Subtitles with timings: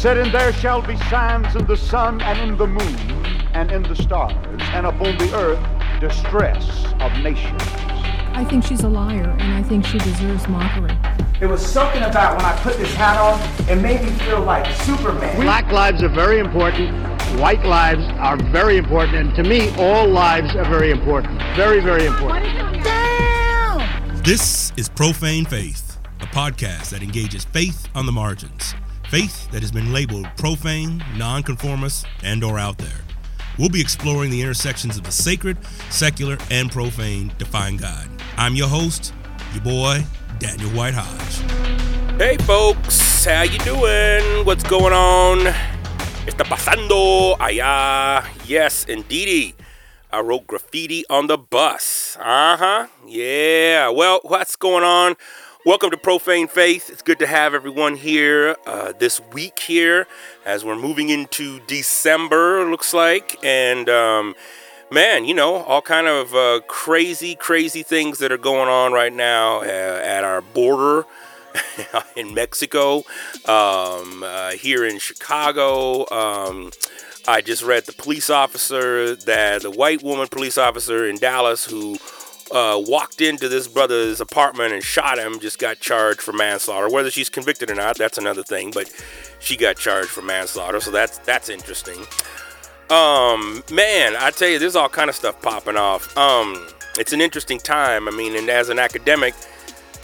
[0.00, 2.96] said, And there shall be signs in the sun and in the moon
[3.52, 4.32] and in the stars,
[4.72, 7.60] and upon the earth distress of nations.
[8.32, 10.96] I think she's a liar, and I think she deserves mockery.
[11.42, 13.38] It was something about when I put this hat on,
[13.68, 15.38] it made me feel like Superman.
[15.38, 16.94] Black lives are very important.
[17.38, 19.16] White lives are very important.
[19.16, 21.38] And to me, all lives are very important.
[21.56, 22.46] Very, very important.
[22.82, 24.22] Damn!
[24.22, 28.74] This is Profane Faith, a podcast that engages faith on the margins.
[29.10, 33.00] Faith that has been labeled profane, nonconformist, and or out there.
[33.58, 35.58] We'll be exploring the intersections of the sacred,
[35.90, 38.08] secular, and profane define God.
[38.36, 39.12] I'm your host,
[39.52, 40.04] your boy,
[40.38, 42.20] Daniel White Hodge.
[42.20, 44.46] Hey folks, how you doing?
[44.46, 45.38] What's going on?
[46.24, 48.22] Está pasando allá?
[48.46, 49.56] Yes, indeedy.
[50.12, 52.16] I wrote graffiti on the bus.
[52.20, 52.86] Uh-huh.
[53.08, 53.88] Yeah.
[53.88, 55.16] Well, what's going on?
[55.66, 56.88] Welcome to Profane Faith.
[56.88, 60.06] It's good to have everyone here uh, this week here
[60.46, 63.38] as we're moving into December, looks like.
[63.44, 64.36] And um,
[64.90, 69.12] man, you know, all kind of uh, crazy, crazy things that are going on right
[69.12, 71.04] now uh, at our border
[72.16, 73.02] in Mexico,
[73.44, 76.08] um, uh, here in Chicago.
[76.10, 76.70] Um,
[77.28, 81.98] I just read the police officer that the white woman police officer in Dallas who
[82.50, 86.88] uh, walked into this brother's apartment and shot him, just got charged for manslaughter.
[86.88, 88.70] Whether she's convicted or not, that's another thing.
[88.72, 88.92] But
[89.38, 91.98] she got charged for manslaughter, so that's that's interesting.
[92.90, 96.16] Um, man, I tell you, there's all kind of stuff popping off.
[96.18, 96.66] Um,
[96.98, 98.08] it's an interesting time.
[98.08, 99.34] I mean, and as an academic,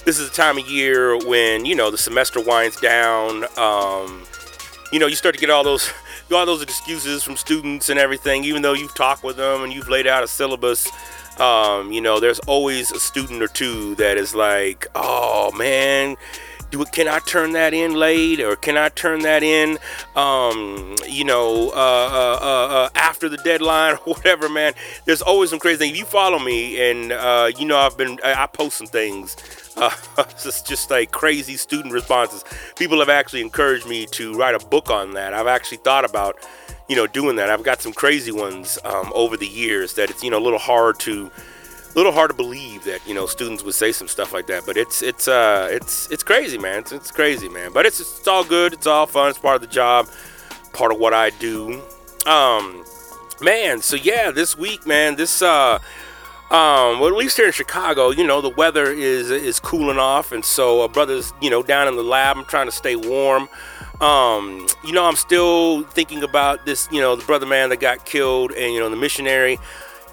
[0.05, 3.45] this is the time of year when you know the semester winds down.
[3.57, 4.25] Um,
[4.93, 5.93] you know, you start to get all those
[6.33, 9.89] all those excuses from students and everything, even though you've talked with them and you've
[9.89, 10.89] laid out a syllabus
[11.41, 16.17] um, you know, there's always a student or two that is like, oh man,
[16.71, 19.79] do can I turn that in late or can I turn that in,
[20.15, 24.75] um, you know, uh, uh, uh, uh after the deadline or whatever, man.
[25.05, 25.93] There's always some crazy things.
[25.93, 29.37] If you follow me and, uh, you know, I've been, I, I post some things.
[29.77, 32.43] Uh, it's just like crazy student responses.
[32.77, 35.35] People have actually encouraged me to write a book on that.
[35.35, 36.39] I've actually thought about
[36.89, 37.51] you know, doing that.
[37.51, 40.59] I've got some crazy ones um, over the years that it's you know a little
[40.59, 41.31] hard to,
[41.97, 44.65] little hard to believe that you know students would say some stuff like that.
[44.67, 46.81] But it's it's uh it's it's crazy, man.
[46.81, 47.73] It's, it's crazy, man.
[47.73, 48.73] But it's it's all good.
[48.73, 49.31] It's all fun.
[49.31, 50.09] It's part of the job,
[50.73, 51.83] part of what I do.
[52.27, 52.85] Um,
[53.41, 53.81] man.
[53.81, 55.17] So yeah, this week, man.
[55.17, 55.79] This uh.
[56.49, 60.31] Um, well, at least here in Chicago, you know, the weather is is cooling off,
[60.31, 63.49] and so uh, brothers, you know, down in the lab, I'm trying to stay warm.
[64.01, 68.05] Um, you know, I'm still thinking about this, you know, the brother man that got
[68.05, 69.59] killed and, you know, the missionary.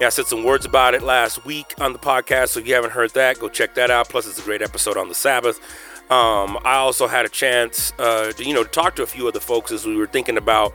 [0.00, 2.48] Yeah, I said some words about it last week on the podcast.
[2.48, 4.08] So if you haven't heard that, go check that out.
[4.08, 5.60] Plus, it's a great episode on the Sabbath.
[6.10, 9.26] Um, I also had a chance, uh, to, you know, to talk to a few
[9.28, 10.74] of the folks as we were thinking about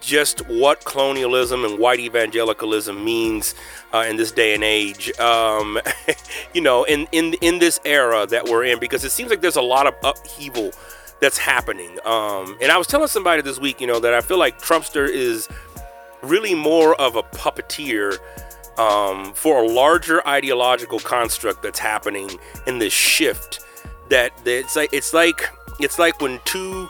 [0.00, 3.54] just what colonialism and white evangelicalism means
[3.94, 5.18] uh, in this day and age.
[5.18, 5.80] Um,
[6.54, 9.56] you know, in, in in this era that we're in, because it seems like there's
[9.56, 10.72] a lot of upheaval
[11.20, 11.98] that's happening.
[12.04, 15.08] Um, and I was telling somebody this week, you know, that I feel like Trumpster
[15.08, 15.48] is
[16.26, 18.18] really more of a puppeteer
[18.78, 22.28] um, for a larger ideological construct that's happening
[22.66, 23.60] in this shift.
[24.08, 25.48] That, that it's like it's like
[25.80, 26.88] it's like when two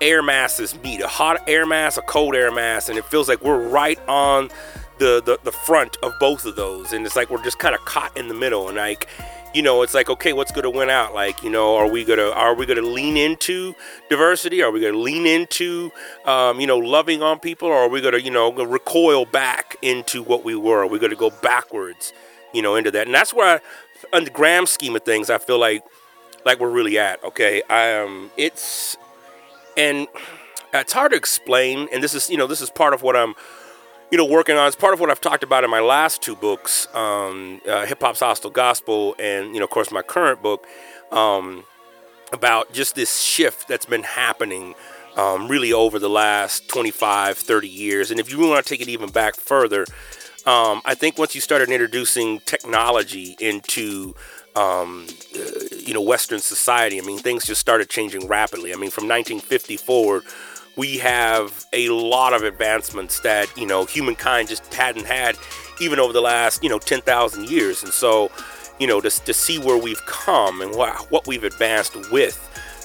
[0.00, 3.42] air masses meet, a hot air mass, a cold air mass, and it feels like
[3.42, 4.50] we're right on
[4.98, 7.84] the, the, the front of both of those, and it's like we're just kind of
[7.84, 9.08] caught in the middle, and like
[9.54, 11.14] you know, it's like, okay, what's going to win out?
[11.14, 13.74] Like, you know, are we gonna are we gonna lean into
[14.08, 14.62] diversity?
[14.62, 15.92] Are we gonna lean into,
[16.24, 20.22] um, you know, loving on people, or are we gonna, you know, recoil back into
[20.22, 20.78] what we were?
[20.82, 22.12] Are we gonna go backwards,
[22.52, 23.06] you know, into that?
[23.06, 25.84] And that's where, I, on the grand scheme of things, I feel like,
[26.44, 27.22] like we're really at.
[27.22, 28.96] Okay, um, it's,
[29.76, 30.08] and
[30.72, 31.88] it's hard to explain.
[31.92, 33.34] And this is, you know, this is part of what I'm
[34.12, 34.66] you know, working on.
[34.66, 38.02] It's part of what I've talked about in my last two books, um, uh, Hip
[38.02, 40.66] Hop's Hostile Gospel, and you know, of course, my current book
[41.10, 41.64] um,
[42.30, 44.74] about just this shift that's been happening
[45.16, 48.10] um, really over the last 25, 30 years.
[48.10, 49.86] And if you want to take it even back further,
[50.44, 54.14] um, I think once you started introducing technology into
[54.54, 55.40] um, uh,
[55.74, 58.74] you know Western society, I mean, things just started changing rapidly.
[58.74, 60.24] I mean, from 1950 forward
[60.76, 65.36] we have a lot of advancements that you know humankind just hadn't had
[65.80, 67.82] even over the last you know 10,000 years.
[67.82, 68.30] And so
[68.78, 72.38] you know to, to see where we've come and what, what we've advanced with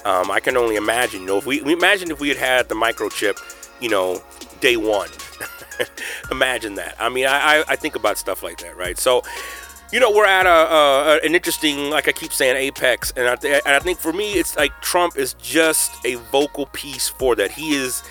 [0.04, 2.68] um, I can only imagine you know if we, we imagine if we had had
[2.68, 3.38] the microchip
[3.80, 4.22] you know
[4.60, 5.08] day one.
[6.32, 6.96] Imagine that.
[6.98, 8.98] I mean I, I, I think about stuff like that right?
[8.98, 9.22] So
[9.92, 13.62] you know, we're at a, an interesting, like I keep saying, apex, and I, th-
[13.64, 17.50] and I think for me, it's like Trump is just a vocal piece for that.
[17.50, 18.02] He is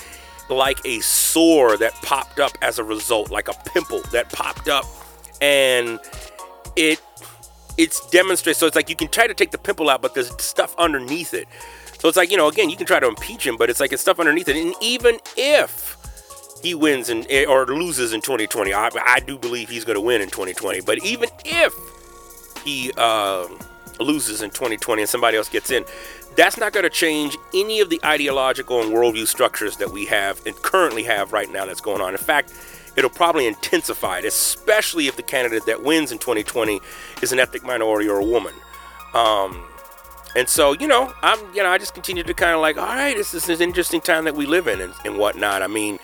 [0.50, 4.86] like a sore that popped up as a result, like a pimple that popped up,
[5.42, 6.00] and
[6.76, 7.02] it
[7.78, 8.58] it's demonstrated.
[8.58, 11.34] So it's like you can try to take the pimple out, but there's stuff underneath
[11.34, 11.48] it.
[12.00, 13.94] So it's like you know, again, you can try to impeach him, but it's like
[13.94, 15.97] it's stuff underneath it, and even if
[16.62, 18.74] he wins in, or loses in 2020.
[18.74, 20.82] I, I do believe he's going to win in 2020.
[20.82, 21.74] But even if
[22.64, 23.48] he uh,
[24.00, 25.86] loses in 2020 and somebody else gets in,
[26.36, 30.46] that's not going to change any of the ideological and worldview structures that we have
[30.46, 32.12] and currently have right now that's going on.
[32.12, 32.54] In fact,
[32.96, 36.80] it'll probably intensify it, especially if the candidate that wins in 2020
[37.22, 38.54] is an ethnic minority or a woman.
[39.14, 39.64] Um,
[40.36, 42.86] and so, you know, I'm, you know, I just continue to kind of like, all
[42.86, 45.64] right, this, this is an interesting time that we live in and, and whatnot.
[45.64, 45.98] I mean,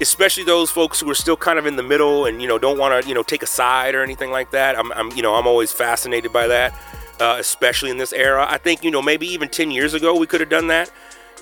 [0.00, 2.78] especially those folks who are still kind of in the middle and you know don't
[2.78, 4.78] want to you know take a side or anything like that.
[4.78, 6.74] I'm, I'm you know I'm always fascinated by that,
[7.20, 8.46] uh, especially in this era.
[8.48, 10.90] I think you know maybe even 10 years ago we could have done that.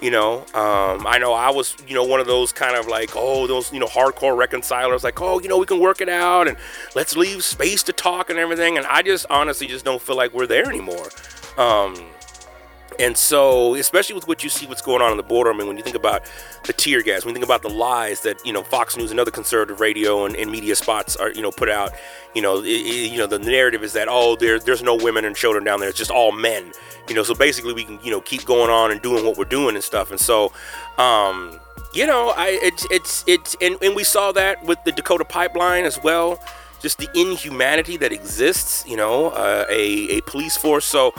[0.00, 3.10] You know, um, I know I was you know one of those kind of like
[3.16, 6.46] oh those you know hardcore reconcilers like oh you know we can work it out
[6.46, 6.56] and
[6.94, 8.76] let's leave space to talk and everything.
[8.76, 11.08] And I just honestly just don't feel like we're there anymore.
[11.56, 11.96] Um,
[12.98, 15.52] and so, especially with what you see, what's going on on the border.
[15.52, 16.22] I mean, when you think about
[16.64, 19.20] the tear gas, when you think about the lies that you know Fox News and
[19.20, 21.92] other conservative radio and, and media spots are you know put out,
[22.34, 25.24] you know, it, it, you know the narrative is that oh, there, there's no women
[25.24, 26.72] and children down there; it's just all men.
[27.08, 29.44] You know, so basically we can you know keep going on and doing what we're
[29.44, 30.10] doing and stuff.
[30.10, 30.52] And so,
[30.96, 31.60] um,
[31.92, 35.84] you know, I it's it's it's and, and we saw that with the Dakota pipeline
[35.84, 36.42] as well.
[36.80, 40.84] Just the inhumanity that exists, you know, uh, a a police force.
[40.84, 41.12] So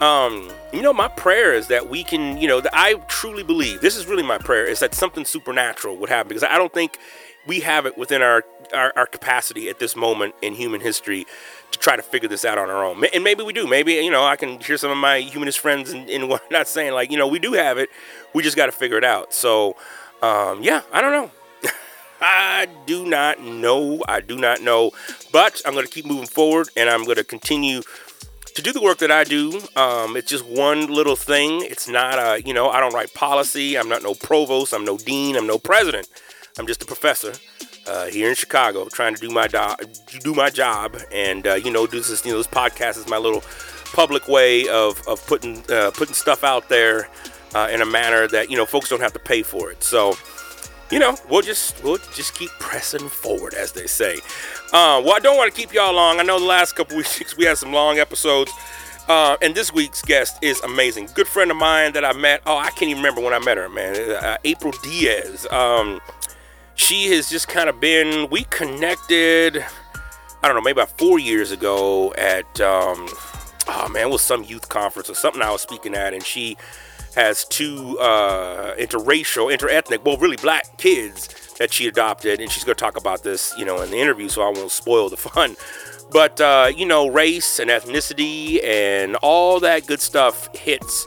[0.00, 3.96] um, you know, my prayer is that we can, you know, I truly believe this
[3.96, 6.98] is really my prayer is that something supernatural would happen because I don't think
[7.46, 8.44] we have it within our,
[8.74, 11.26] our, our capacity at this moment in human history
[11.70, 13.02] to try to figure this out on our own.
[13.14, 13.66] And maybe we do.
[13.66, 16.92] Maybe, you know, I can hear some of my humanist friends and, and not saying
[16.92, 17.88] like, you know, we do have it.
[18.34, 19.32] We just got to figure it out.
[19.32, 19.76] So,
[20.22, 21.30] um, yeah, I don't know.
[22.20, 24.02] I do not know.
[24.06, 24.90] I do not know.
[25.32, 27.82] But I'm going to keep moving forward and I'm going to continue
[28.56, 31.60] to do the work that I do, um, it's just one little thing.
[31.62, 33.76] It's not a, you know, I don't write policy.
[33.76, 34.72] I'm not no provost.
[34.72, 35.36] I'm no dean.
[35.36, 36.08] I'm no president.
[36.58, 37.34] I'm just a professor
[37.86, 39.74] uh, here in Chicago, trying to do my do,
[40.20, 42.24] do my job, and uh, you know, do this.
[42.24, 43.44] You know, this podcast is my little
[43.92, 47.10] public way of of putting uh, putting stuff out there
[47.54, 49.82] uh, in a manner that you know folks don't have to pay for it.
[49.82, 50.16] So
[50.90, 54.16] you know, we'll just we'll just keep pressing forward, as they say.
[54.72, 56.20] Uh, well, I don't want to keep y'all long.
[56.20, 58.52] I know the last couple weeks we had some long episodes,
[59.08, 61.08] uh, and this week's guest is amazing.
[61.14, 62.42] Good friend of mine that I met.
[62.46, 63.96] Oh, I can't even remember when I met her, man.
[63.96, 65.46] Uh, April Diaz.
[65.50, 66.00] Um,
[66.76, 68.28] she has just kind of been.
[68.30, 69.64] We connected.
[70.42, 72.60] I don't know, maybe about four years ago at.
[72.60, 73.08] Um,
[73.68, 76.56] oh man, it was some youth conference or something I was speaking at, and she
[77.16, 81.28] has two uh, interracial, interethnic, well, really black kids
[81.58, 84.28] that she adopted, and she's going to talk about this, you know, in the interview,
[84.28, 85.56] so I won't spoil the fun.
[86.10, 91.06] But uh, you know, race and ethnicity and all that good stuff hits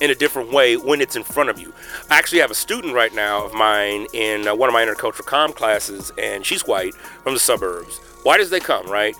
[0.00, 1.72] in a different way when it's in front of you.
[2.10, 5.26] I actually have a student right now of mine in uh, one of my intercultural
[5.26, 7.98] com classes, and she's white from the suburbs.
[8.22, 9.16] White as they come, right?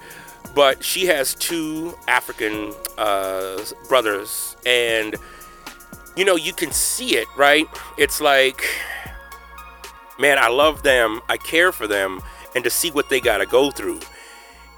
[0.55, 5.17] But she has two African uh, brothers, and
[6.17, 7.69] you know, you can see it, right?
[7.99, 8.65] It's like,
[10.19, 12.21] man, I love them, I care for them,
[12.55, 14.01] and to see what they got to go through.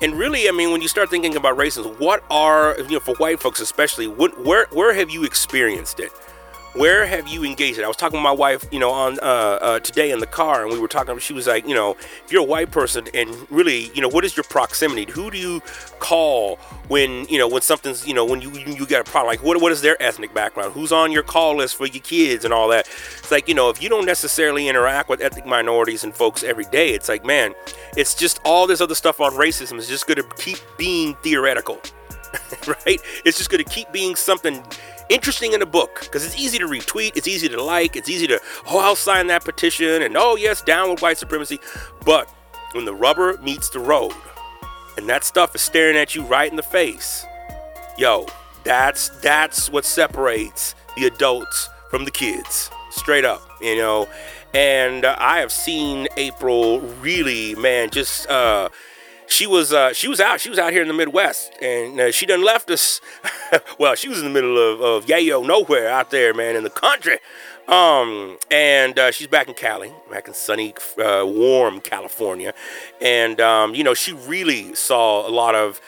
[0.01, 3.15] And really, I mean, when you start thinking about racism, what are, you know, for
[3.17, 6.13] white folks especially, what, where, where have you experienced it?
[6.75, 7.85] Where have you engaged it?
[7.85, 10.63] I was talking with my wife, you know, on uh, uh, today in the car,
[10.63, 11.19] and we were talking.
[11.19, 11.93] She was like, you know,
[12.25, 15.11] if you're a white person, and really, you know, what is your proximity?
[15.11, 15.61] Who do you
[15.99, 16.57] call
[16.89, 19.33] when you know when something's, you know, when you you got a problem?
[19.33, 20.73] Like, what what is their ethnic background?
[20.75, 22.87] Who's on your call list for your kids and all that?
[22.87, 26.67] It's like, you know, if you don't necessarily interact with ethnic minorities and folks every
[26.67, 27.55] day, it's like, man,
[27.97, 31.81] it's just all this other stuff on racism is just going to keep being theoretical,
[32.67, 33.01] right?
[33.25, 34.63] It's just going to keep being something
[35.09, 38.27] interesting in a book because it's easy to retweet, it's easy to like, it's easy
[38.27, 41.59] to, oh, I'll sign that petition, and oh, yes, down with white supremacy.
[42.05, 42.29] But
[42.73, 44.13] when the rubber meets the road
[44.97, 47.25] and that stuff is staring at you right in the face,
[47.97, 48.27] yo,
[48.65, 54.09] that's that's what separates the adults from the kids, straight up, you know.
[54.55, 58.69] And uh, I have seen April really, man, just uh,
[59.29, 62.11] she was uh, she was out she was out here in the Midwest, and uh,
[62.11, 63.01] she done left us.
[63.79, 66.71] well, she was in the middle of, of yayo nowhere out there, man, in the
[66.71, 67.19] country.
[67.69, 72.55] Um, and uh, she's back in Cali, back in sunny, uh, warm California,
[73.01, 75.81] and um, you know she really saw a lot of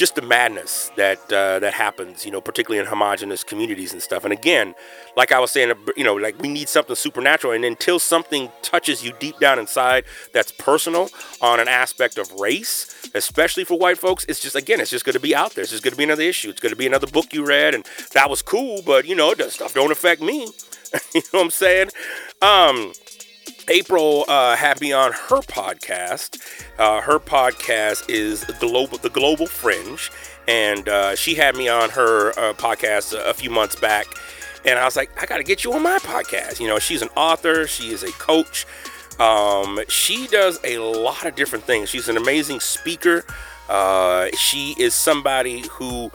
[0.00, 4.24] just the madness that uh, that happens, you know, particularly in homogenous communities and stuff.
[4.24, 4.74] And again,
[5.14, 9.04] like I was saying, you know, like we need something supernatural, and until something touches
[9.04, 11.10] you deep down inside that's personal
[11.42, 15.12] on an aspect of race, especially for white folks, it's just again, it's just going
[15.12, 15.62] to be out there.
[15.62, 16.48] It's just going to be another issue.
[16.48, 19.34] It's going to be another book you read, and that was cool, but you know,
[19.34, 20.48] that stuff don't affect me.
[21.14, 21.90] you know what I'm saying?
[22.40, 22.92] Um,
[23.68, 26.40] April uh, had me on her podcast.
[26.78, 30.10] Uh, her podcast is global, the Global Fringe,
[30.48, 34.06] and uh, she had me on her uh, podcast a, few months back.
[34.64, 36.60] And I was like, I got to get you on my podcast.
[36.60, 38.66] You know, she's an author, she is a coach.
[39.18, 41.88] Um, she does a lot of different things.
[41.90, 43.24] She's an amazing speaker.
[43.68, 46.10] Uh, she is somebody who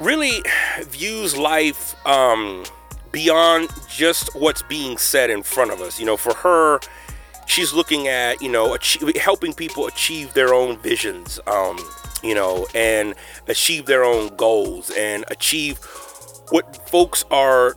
[0.00, 0.42] really
[0.82, 1.94] views life.
[2.06, 2.64] Um,
[3.14, 6.00] beyond just what's being said in front of us.
[6.00, 6.80] You know, for her,
[7.46, 11.78] she's looking at you know achieve, helping people achieve their own visions, um,
[12.22, 13.14] you know, and
[13.46, 15.78] achieve their own goals and achieve
[16.50, 17.76] what folks are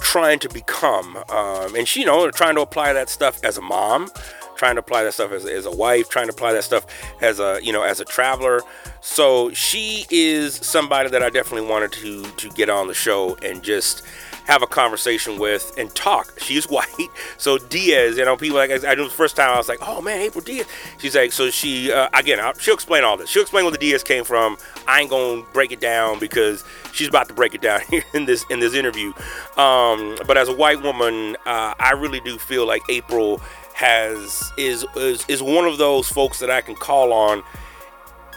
[0.00, 1.16] trying to become.
[1.28, 4.10] Um, and she, you know, trying to apply that stuff as a mom,
[4.56, 6.86] trying to apply that stuff as, as a wife, trying to apply that stuff
[7.20, 8.60] as a you know as a traveler.
[9.00, 13.62] So she is somebody that I definitely wanted to to get on the show and
[13.62, 14.02] just
[14.44, 16.38] have a conversation with and talk.
[16.38, 17.08] She's white,
[17.38, 18.16] so Diaz.
[18.16, 20.44] You know, people like I know the first time I was like, oh man, April
[20.44, 20.66] Diaz.
[20.98, 23.28] She's like, so she uh, again, I'll, she'll explain all this.
[23.28, 24.56] She'll explain where the Diaz came from.
[24.86, 28.24] I ain't gonna break it down because she's about to break it down here in
[28.24, 29.12] this in this interview.
[29.56, 33.40] Um, but as a white woman, uh, I really do feel like April
[33.74, 37.42] has is, is is one of those folks that I can call on,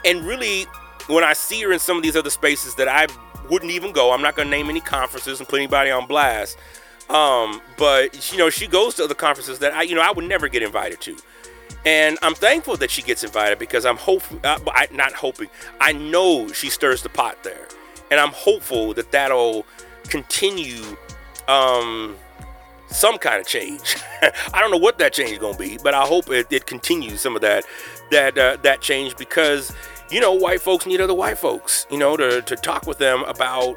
[0.03, 0.65] and really
[1.07, 3.15] when I see her in some of these other spaces that I've
[3.49, 4.11] wouldn't even go.
[4.11, 6.57] I'm not going to name any conferences and put anybody on blast.
[7.09, 10.25] Um, but you know, she goes to other conferences that I, you know, I would
[10.25, 11.17] never get invited to.
[11.85, 15.49] And I'm thankful that she gets invited because I'm hoping, uh, I, not hoping,
[15.79, 17.67] I know she stirs the pot there.
[18.09, 19.65] And I'm hopeful that that'll
[20.09, 20.81] continue
[21.47, 22.15] um,
[22.87, 23.97] some kind of change.
[24.53, 26.65] I don't know what that change is going to be, but I hope it, it
[26.65, 27.65] continues some of that
[28.11, 29.73] that uh, that change because
[30.09, 33.24] you know, white folks need other white folks, you know, to, to talk with them
[33.24, 33.75] about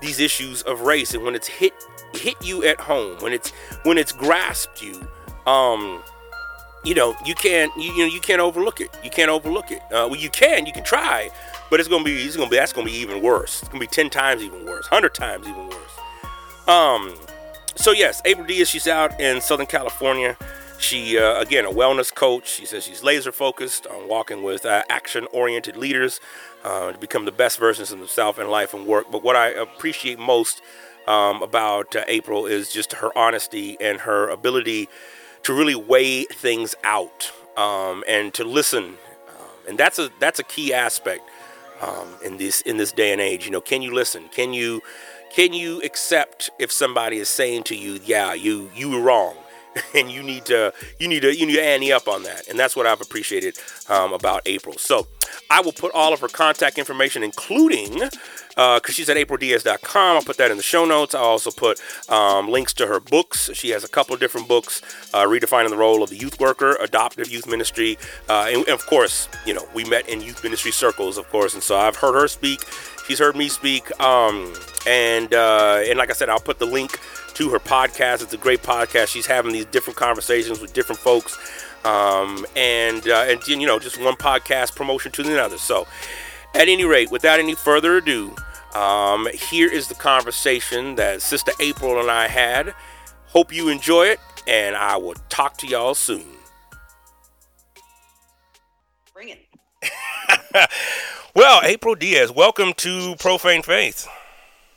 [0.00, 1.14] these issues of race.
[1.14, 1.72] And when it's hit
[2.14, 3.50] hit you at home, when it's
[3.84, 5.00] when it's grasped you,
[5.46, 6.02] um,
[6.84, 8.90] you know, you can't you, you know you can't overlook it.
[9.02, 9.80] You can't overlook it.
[9.84, 11.30] Uh, well, you can, you can try,
[11.70, 13.60] but it's gonna be it's gonna be that's gonna be even worse.
[13.60, 16.68] It's gonna be ten times even worse, hundred times even worse.
[16.68, 17.14] Um,
[17.74, 20.36] so yes, April Diaz, she's out in Southern California.
[20.82, 22.48] She, uh, again, a wellness coach.
[22.48, 26.20] She says she's laser focused on walking with uh, action oriented leaders
[26.64, 29.06] uh, to become the best versions of themselves in life and work.
[29.10, 30.60] But what I appreciate most
[31.06, 34.88] um, about uh, April is just her honesty and her ability
[35.44, 38.84] to really weigh things out um, and to listen.
[39.28, 41.22] Um, and that's a that's a key aspect
[41.80, 43.44] um, in this in this day and age.
[43.44, 44.28] You know, can you listen?
[44.30, 44.82] Can you
[45.32, 49.36] can you accept if somebody is saying to you, "Yeah, you you were wrong,"
[49.94, 52.48] and you need to you need to you need to ante up on that.
[52.48, 54.76] And that's what i've appreciated um, about April.
[54.78, 55.06] So
[55.50, 58.10] i will put all of her contact information including because
[58.56, 61.14] uh, she's at aprildiaz.com i'll put that in the show notes.
[61.14, 63.50] I'll also put um, links to her books.
[63.54, 64.82] She has a couple of different books
[65.14, 67.98] uh, redefining the role of the youth worker adoptive youth ministry
[68.28, 71.54] uh, and, and of course you know we met in youth ministry circles of course.
[71.54, 72.60] And so i've heard her speak.
[73.06, 74.00] She's heard me speak.
[74.00, 74.54] Um,
[74.86, 76.98] and uh, and like i said i'll put the link
[77.42, 78.22] to her podcast.
[78.22, 79.08] It's a great podcast.
[79.08, 81.36] She's having these different conversations with different folks,
[81.84, 85.58] um, and uh, and you know just one podcast promotion to another.
[85.58, 85.88] So,
[86.54, 88.34] at any rate, without any further ado,
[88.74, 92.74] um, here is the conversation that Sister April and I had.
[93.26, 96.26] Hope you enjoy it, and I will talk to y'all soon.
[99.12, 99.40] Bring it.
[101.34, 104.06] well, April Diaz, welcome to Profane Faith.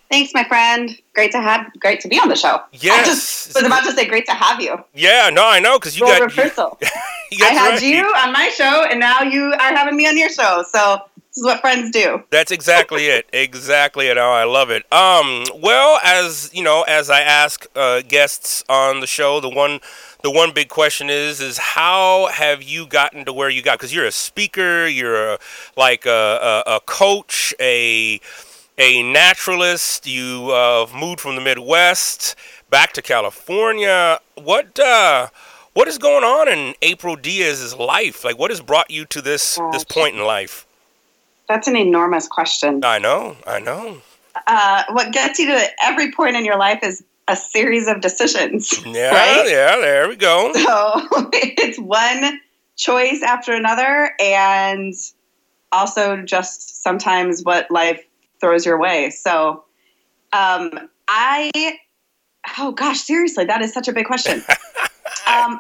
[0.10, 0.98] Thanks, my friend.
[1.14, 2.62] Great to have, great to be on the show.
[2.74, 4.78] Yes, I just was about to say, great to have you.
[4.94, 6.78] Yeah, no, I know because you got rehearsal.
[7.32, 7.82] You, I had right.
[7.82, 10.64] you on my show, and now you are having me on your show.
[10.72, 12.24] So this is what friends do.
[12.30, 13.30] That's exactly it.
[13.34, 14.18] Exactly it.
[14.18, 14.92] Oh, I love it.
[14.94, 19.80] Um, well, as you know, as I ask uh, guests on the show, the one
[20.24, 23.94] the one big question is is how have you gotten to where you got because
[23.94, 25.40] you're a speaker you're a,
[25.78, 28.20] like a, a, a coach a
[28.78, 30.08] a naturalist.
[30.08, 32.36] You uh, moved from the Midwest
[32.70, 34.20] back to California.
[34.36, 35.28] What uh,
[35.74, 38.24] what is going on in April Diaz's life?
[38.24, 39.74] Like, what has brought you to this Gosh.
[39.74, 40.66] this point in life?
[41.48, 42.84] That's an enormous question.
[42.84, 43.38] I know.
[43.46, 44.02] I know.
[44.48, 48.74] Uh, what gets you to every point in your life is a series of decisions.
[48.86, 49.50] Yeah, right?
[49.50, 49.76] yeah.
[49.78, 50.52] There we go.
[50.54, 52.40] So it's one
[52.76, 54.94] choice after another, and
[55.72, 58.04] also just sometimes what life
[58.40, 59.10] throws your way.
[59.10, 59.64] So,
[60.34, 60.72] um,
[61.08, 61.52] I,
[62.58, 64.44] oh gosh, seriously, that is such a big question.
[65.28, 65.60] um,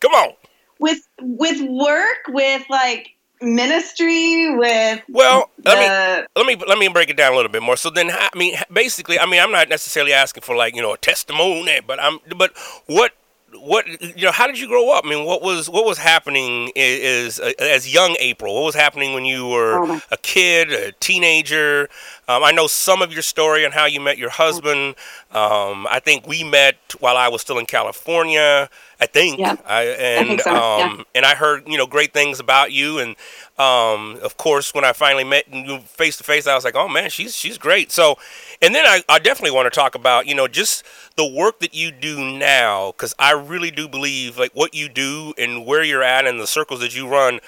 [0.00, 0.32] Come on.
[0.78, 6.88] With with work, with like ministry, with well, the, let me let me let me
[6.88, 7.76] break it down a little bit more.
[7.76, 10.92] So then, I mean, basically, I mean, I'm not necessarily asking for like you know
[10.92, 12.52] a testimony, but I'm but
[12.86, 13.12] what
[13.60, 15.04] what you know how did you grow up?
[15.04, 18.74] I mean what was what was happening is, is uh, as young April what was
[18.74, 21.88] happening when you were oh a kid a teenager
[22.28, 24.94] um, i know some of your story on how you met your husband
[25.32, 28.68] um, i think we met while i was still in California
[29.00, 29.56] i think yeah.
[29.66, 30.50] I, and I think so.
[30.50, 30.56] um,
[30.98, 31.02] yeah.
[31.14, 33.16] and i heard you know great things about you and
[33.56, 36.88] um, of course when i finally met you face to face i was like oh
[36.88, 38.16] man she's she's great so
[38.62, 40.84] and then I, I definitely want to talk about you know just
[41.16, 45.34] the work that you do now because i really do believe like what you do
[45.38, 47.40] and where you're at and the circles that you run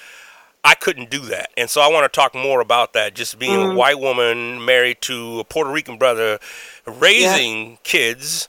[0.66, 3.58] i couldn't do that and so i want to talk more about that just being
[3.58, 3.72] mm-hmm.
[3.72, 6.38] a white woman married to a Puerto Rican brother
[6.86, 7.76] raising yeah.
[7.82, 8.48] kids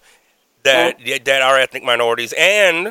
[0.64, 1.18] that yeah.
[1.24, 2.90] that are ethnic minorities and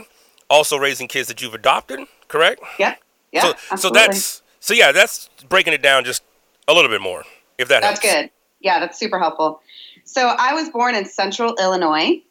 [0.48, 2.94] also raising kids that you've adopted correct yeah
[3.32, 3.78] yeah so, absolutely.
[3.78, 6.22] so that's so yeah that's breaking it down just
[6.68, 7.24] a little bit more
[7.58, 8.22] if that that's helps.
[8.22, 8.30] good
[8.60, 9.60] yeah, that's super helpful.
[10.04, 12.22] So I was born in central Illinois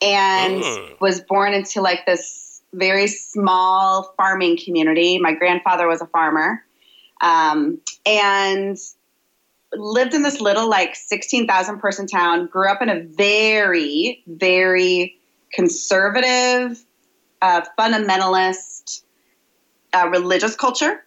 [0.00, 1.00] and mm.
[1.00, 2.41] was born into like this
[2.72, 5.18] very small farming community.
[5.18, 6.64] My grandfather was a farmer.
[7.20, 8.76] Um, and
[9.74, 15.16] lived in this little like 16,000 person town, grew up in a very, very
[15.52, 16.84] conservative,
[17.40, 19.02] uh, fundamentalist
[19.92, 21.04] uh, religious culture.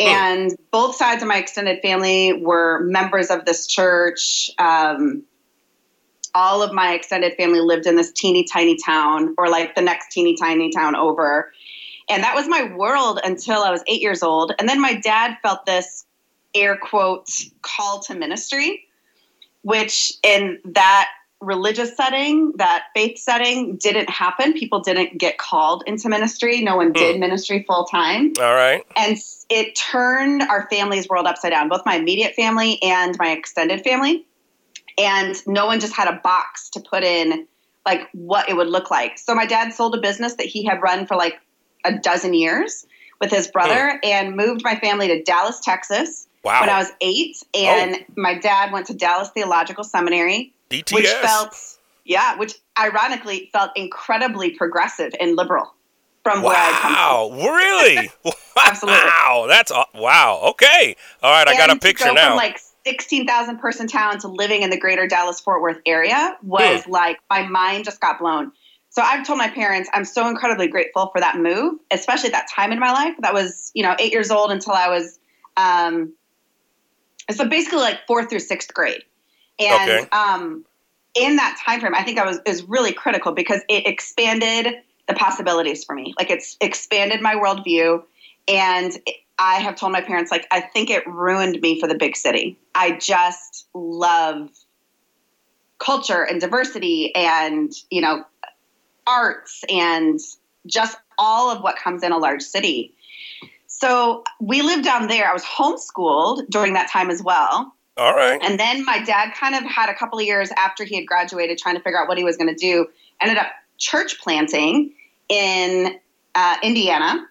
[0.00, 0.06] Oh.
[0.06, 4.48] and both sides of my extended family were members of this church.
[4.56, 5.24] Um,
[6.38, 10.12] all of my extended family lived in this teeny tiny town, or like the next
[10.12, 11.52] teeny tiny town over.
[12.08, 14.52] And that was my world until I was eight years old.
[14.60, 16.06] And then my dad felt this
[16.54, 17.28] air quote
[17.62, 18.84] call to ministry,
[19.62, 21.08] which in that
[21.40, 24.52] religious setting, that faith setting, didn't happen.
[24.52, 26.62] People didn't get called into ministry.
[26.62, 27.20] No one did mm.
[27.20, 28.32] ministry full time.
[28.38, 28.84] All right.
[28.96, 29.18] And
[29.50, 34.24] it turned our family's world upside down, both my immediate family and my extended family.
[34.98, 37.46] And no one just had a box to put in
[37.86, 39.18] like what it would look like.
[39.18, 41.40] So my dad sold a business that he had run for like
[41.84, 42.86] a dozen years
[43.20, 44.08] with his brother mm.
[44.08, 46.26] and moved my family to Dallas, Texas.
[46.44, 46.60] Wow.
[46.60, 48.04] When I was eight, and oh.
[48.16, 50.94] my dad went to Dallas Theological Seminary, DTS.
[50.94, 51.54] which felt,
[52.04, 55.74] yeah, which ironically felt incredibly progressive and liberal
[56.22, 56.48] from wow.
[56.48, 57.38] where I come from.
[57.38, 58.10] Wow, really?
[58.66, 59.00] Absolutely.
[59.04, 60.40] Wow, that's wow.
[60.50, 62.36] Okay, all right, and I got a picture go now.
[62.36, 66.82] Like sixteen thousand person town to living in the greater Dallas Fort Worth area was
[66.82, 66.88] mm.
[66.88, 68.52] like my mind just got blown.
[68.90, 72.48] So I've told my parents I'm so incredibly grateful for that move, especially at that
[72.48, 73.14] time in my life.
[73.20, 75.18] That was you know eight years old until I was.
[75.56, 76.14] Um,
[77.30, 79.02] so basically like fourth through sixth grade,
[79.58, 80.08] and okay.
[80.10, 80.64] um,
[81.14, 84.74] in that time frame, I think I was is really critical because it expanded
[85.08, 86.14] the possibilities for me.
[86.18, 88.02] Like it's expanded my worldview.
[88.46, 88.92] And
[89.38, 92.58] I have told my parents, like, I think it ruined me for the big city.
[92.74, 94.50] I just love
[95.78, 98.24] culture and diversity and, you know,
[99.06, 100.18] arts and
[100.66, 102.94] just all of what comes in a large city.
[103.66, 105.28] So we lived down there.
[105.28, 107.72] I was homeschooled during that time as well.
[107.96, 108.40] All right.
[108.42, 111.58] And then my dad kind of had a couple of years after he had graduated
[111.58, 112.86] trying to figure out what he was going to do,
[113.20, 113.48] ended up
[113.78, 114.92] church planting
[115.28, 115.98] in
[116.34, 117.26] uh, Indiana.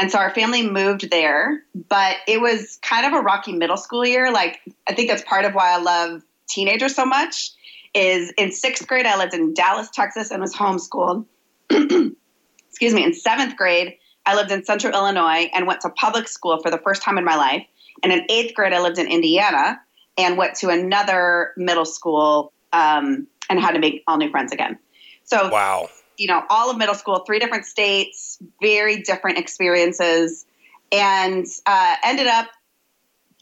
[0.00, 4.06] And so our family moved there, but it was kind of a rocky middle school
[4.06, 4.32] year.
[4.32, 4.58] Like,
[4.88, 7.50] I think that's part of why I love teenagers so much.
[7.92, 11.26] Is in sixth grade, I lived in Dallas, Texas, and was homeschooled.
[11.70, 13.04] Excuse me.
[13.04, 16.78] In seventh grade, I lived in central Illinois and went to public school for the
[16.78, 17.66] first time in my life.
[18.02, 19.78] And in eighth grade, I lived in Indiana
[20.16, 24.78] and went to another middle school um, and had to make all new friends again.
[25.24, 30.44] So, wow you know, all of middle school, three different states, very different experiences,
[30.92, 32.48] and uh, ended up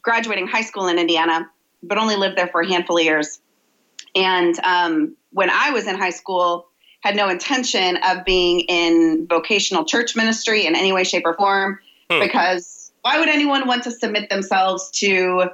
[0.01, 1.49] graduating high school in Indiana,
[1.83, 3.41] but only lived there for a handful of years.
[4.15, 6.67] And um, when I was in high school,
[7.01, 11.79] had no intention of being in vocational church ministry in any way, shape, or form,
[12.09, 12.21] hmm.
[12.21, 15.49] because why would anyone want to submit themselves to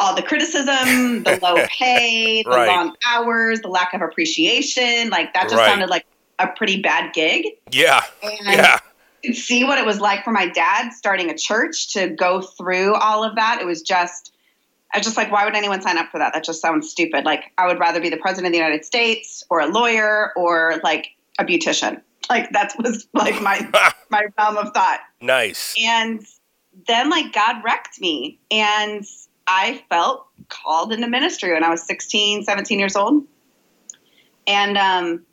[0.00, 2.66] all the criticism, the low pay, the right.
[2.66, 5.08] long hours, the lack of appreciation?
[5.10, 5.68] Like that just right.
[5.68, 6.04] sounded like
[6.38, 7.46] a pretty bad gig.
[7.70, 8.02] Yeah.
[8.22, 8.78] And yeah.
[9.32, 13.24] see what it was like for my dad starting a church to go through all
[13.24, 13.58] of that.
[13.60, 14.32] It was just,
[14.92, 16.32] I was just like, why would anyone sign up for that?
[16.34, 17.24] That just sounds stupid.
[17.24, 20.80] Like, I would rather be the president of the United States or a lawyer or
[20.84, 22.00] like a beautician.
[22.30, 23.68] Like, that was like my,
[24.10, 25.00] my realm of thought.
[25.20, 25.74] Nice.
[25.82, 26.24] And
[26.88, 29.04] then like God wrecked me and
[29.46, 33.24] I felt called into ministry when I was 16, 17 years old.
[34.46, 35.24] And um,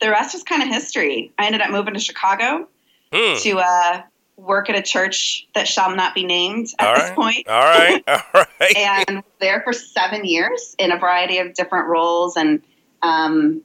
[0.00, 1.32] the rest is kind of history.
[1.38, 2.68] I ended up moving to Chicago
[3.12, 3.36] Hmm.
[3.40, 4.02] to uh,
[4.36, 7.16] work at a church that shall not be named at All this right.
[7.16, 7.48] point.
[7.48, 8.02] All right.
[8.08, 8.22] All
[8.60, 8.76] right.
[8.76, 12.36] and there for seven years in a variety of different roles.
[12.36, 12.62] And
[13.02, 13.62] um,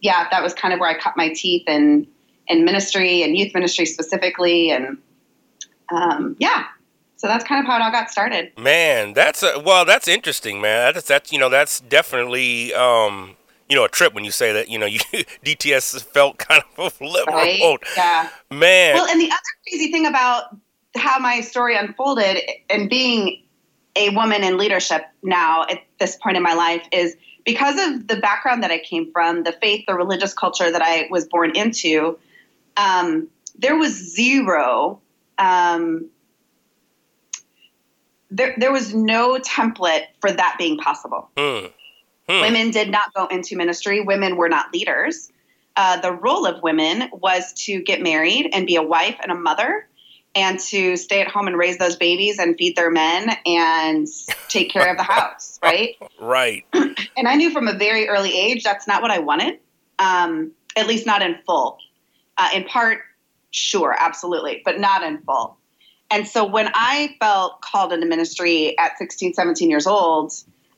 [0.00, 2.06] yeah, that was kind of where I cut my teeth in,
[2.46, 4.70] in ministry and youth ministry specifically.
[4.70, 4.98] And
[5.92, 6.64] um, yeah,
[7.16, 8.52] so that's kind of how it all got started.
[8.56, 9.84] Man, that's a well.
[9.84, 10.94] That's interesting, man.
[10.94, 13.36] That's that's you know that's definitely um
[13.72, 14.98] you know a trip when you say that you know you
[15.44, 17.58] DTS felt kind of a little Right?
[17.96, 18.28] Yeah.
[18.50, 18.94] man.
[18.94, 20.54] Well, and the other crazy thing about
[20.94, 23.42] how my story unfolded and being
[23.96, 28.16] a woman in leadership now at this point in my life is because of the
[28.16, 32.18] background that I came from, the faith, the religious culture that I was born into,
[32.76, 35.00] um, there was zero.
[35.38, 36.08] Um,
[38.30, 41.30] there, there was no template for that being possible.
[41.36, 41.66] Hmm.
[42.28, 42.40] Hmm.
[42.40, 44.00] Women did not go into ministry.
[44.00, 45.30] Women were not leaders.
[45.76, 49.34] Uh, the role of women was to get married and be a wife and a
[49.34, 49.88] mother
[50.34, 54.06] and to stay at home and raise those babies and feed their men and
[54.48, 55.96] take care of the house, right?
[56.20, 56.64] Right.
[57.14, 59.60] And I knew from a very early age that's not what I wanted,
[59.98, 61.76] um, at least not in full.
[62.38, 63.00] Uh, in part,
[63.50, 65.58] sure, absolutely, but not in full.
[66.10, 70.32] And so when I felt called into ministry at 16, 17 years old,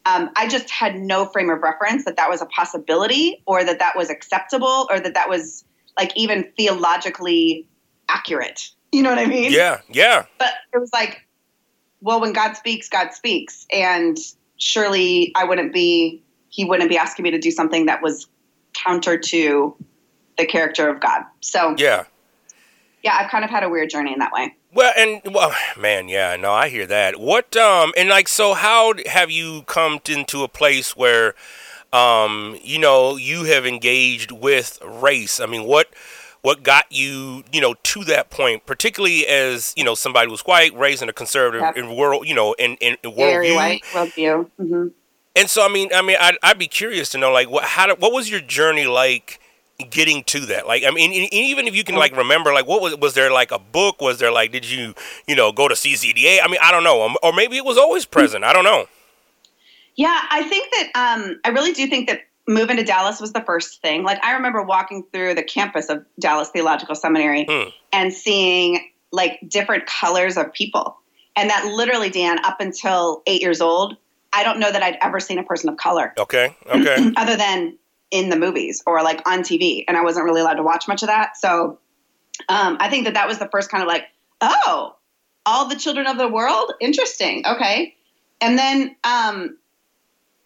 [0.06, 3.78] um, I just had no frame of reference that that was a possibility or that
[3.78, 5.64] that was acceptable or that that was
[5.98, 7.66] like even theologically
[8.08, 8.70] accurate.
[8.92, 9.50] You know what I mean?
[9.50, 9.80] Yeah.
[9.88, 10.26] Yeah.
[10.38, 11.26] But it was like,
[12.00, 13.66] well, when God speaks, God speaks.
[13.72, 14.18] And
[14.58, 18.26] surely I wouldn't be, he wouldn't be asking me to do something that was
[18.74, 19.74] counter to
[20.36, 21.22] the character of God.
[21.40, 22.04] So, Yeah.
[23.04, 24.56] Yeah, I've kind of had a weird journey in that way.
[24.72, 27.20] Well, and well, man, yeah, no, I hear that.
[27.20, 31.34] What, um, and like, so how have you come into a place where,
[31.92, 35.38] um, you know, you have engaged with race?
[35.38, 35.88] I mean, what,
[36.42, 40.76] what got you, you know, to that point, particularly as you know somebody who's white,
[40.76, 41.76] raised in a conservative Yep.
[41.76, 43.54] in world, you know, in in, in Very worldview.
[43.54, 44.50] white worldview.
[44.58, 44.88] hmm
[45.36, 47.86] And so, I mean, I mean, I'd, I'd be curious to know, like, what, how,
[47.86, 49.40] did- what was your journey like
[49.90, 50.66] getting to that?
[50.66, 53.14] Like, I mean, and- and even if you can, like, remember, like, what was, was
[53.14, 54.00] there, like, a book?
[54.00, 54.94] Was there, like, did you,
[55.26, 56.40] you know, go to CCDA?
[56.42, 57.02] I mean, I don't know.
[57.02, 58.44] Um, Or maybe it was always present.
[58.44, 58.86] I don't know.
[59.96, 63.40] Yeah, I think that um, I really do think that moving to Dallas was the
[63.42, 64.02] first thing.
[64.02, 67.68] Like I remember walking through the campus of Dallas Theological Seminary Hmm.
[67.92, 70.96] and seeing like different colors of people.
[71.36, 73.96] And that literally, Dan, up until eight years old,
[74.32, 76.54] I don't know that I'd ever seen a person of color Okay.
[76.66, 77.12] Okay.
[77.16, 77.78] other than
[78.10, 79.84] in the movies or like on TV.
[79.88, 81.36] And I wasn't really allowed to watch much of that.
[81.36, 81.78] So
[82.48, 84.04] um, I think that that was the first kind of like,
[84.40, 84.96] oh,
[85.46, 86.72] all the children of the world?
[86.80, 87.44] Interesting.
[87.46, 87.94] Okay.
[88.40, 89.56] And then um,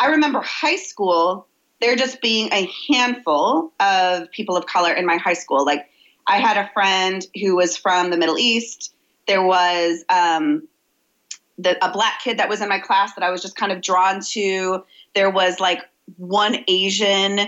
[0.01, 1.47] I remember high school,
[1.81, 5.65] there just being a handful of people of color in my high school.
[5.65, 5.89] Like
[6.27, 8.95] I had a friend who was from the Middle East.
[9.27, 10.69] There was um,
[11.59, 13.81] the, a black kid that was in my class that I was just kind of
[13.81, 14.85] drawn to.
[15.15, 15.83] There was like
[16.17, 17.41] one Asian.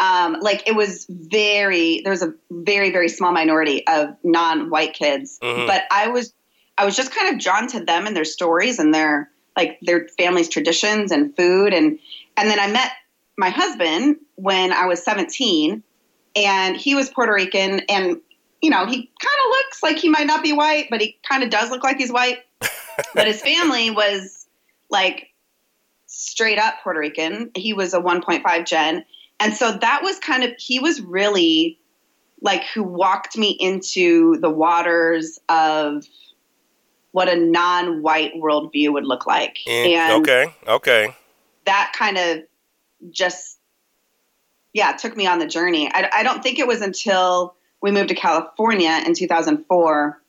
[0.00, 5.38] Um, like it was very there was a very very small minority of non-white kids,
[5.40, 5.66] Mhm.
[5.66, 6.34] but I was
[6.76, 10.08] I was just kind of drawn to them and their stories and their like their
[10.18, 11.98] family's traditions and food and
[12.36, 12.90] and then I met
[13.36, 15.82] my husband when I was 17
[16.34, 18.16] and he was Puerto Rican and
[18.60, 21.42] you know he kind of looks like he might not be white but he kind
[21.44, 22.38] of does look like he's white
[23.14, 24.46] but his family was
[24.90, 25.28] like
[26.22, 29.04] straight up Puerto Rican he was a 1.5 gen
[29.40, 31.78] and so that was kind of he was really
[32.40, 36.04] like who walked me into the waters of
[37.10, 40.54] what a non-white worldview would look like Eh, and okay.
[40.68, 41.14] Okay.
[41.64, 42.38] that kind of
[43.10, 43.58] just
[44.72, 48.10] yeah took me on the journey I, I don't think it was until we moved
[48.10, 50.22] to California in 2004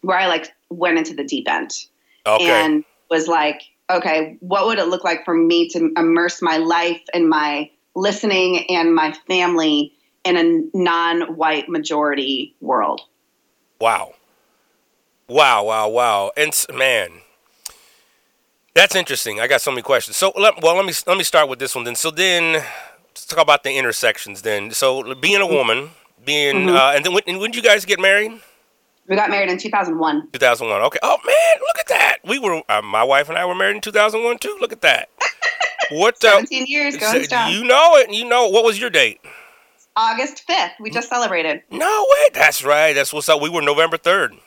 [0.00, 1.72] where i like went into the deep end
[2.26, 2.44] Okay.
[2.44, 7.02] and was like okay what would it look like for me to immerse my life
[7.14, 9.92] and my listening and my family
[10.24, 13.02] in a non-white majority world
[13.80, 14.14] Wow.
[15.28, 16.32] Wow, wow, wow.
[16.36, 17.10] And man,
[18.74, 19.40] that's interesting.
[19.40, 20.16] I got so many questions.
[20.16, 21.96] So, let, well, let me let me start with this one then.
[21.96, 24.70] So then, let's talk about the intersections then.
[24.70, 25.90] So, being a woman,
[26.24, 28.40] being uh, and then when, and when did you guys get married?
[29.08, 30.82] We got married in 2001 2001.
[30.82, 30.98] Okay.
[31.02, 32.18] Oh man, look at that.
[32.24, 34.56] We were uh, my wife and I were married in 2001 too.
[34.60, 35.08] Look at that.
[35.88, 36.16] What?
[36.24, 38.12] Uh, 17 years going strong you know it.
[38.12, 39.20] You know what was your date?
[39.94, 42.24] august 5th we just celebrated No way.
[42.34, 42.92] That's right.
[42.92, 43.40] That's what's up.
[43.40, 44.38] We were November 3rd.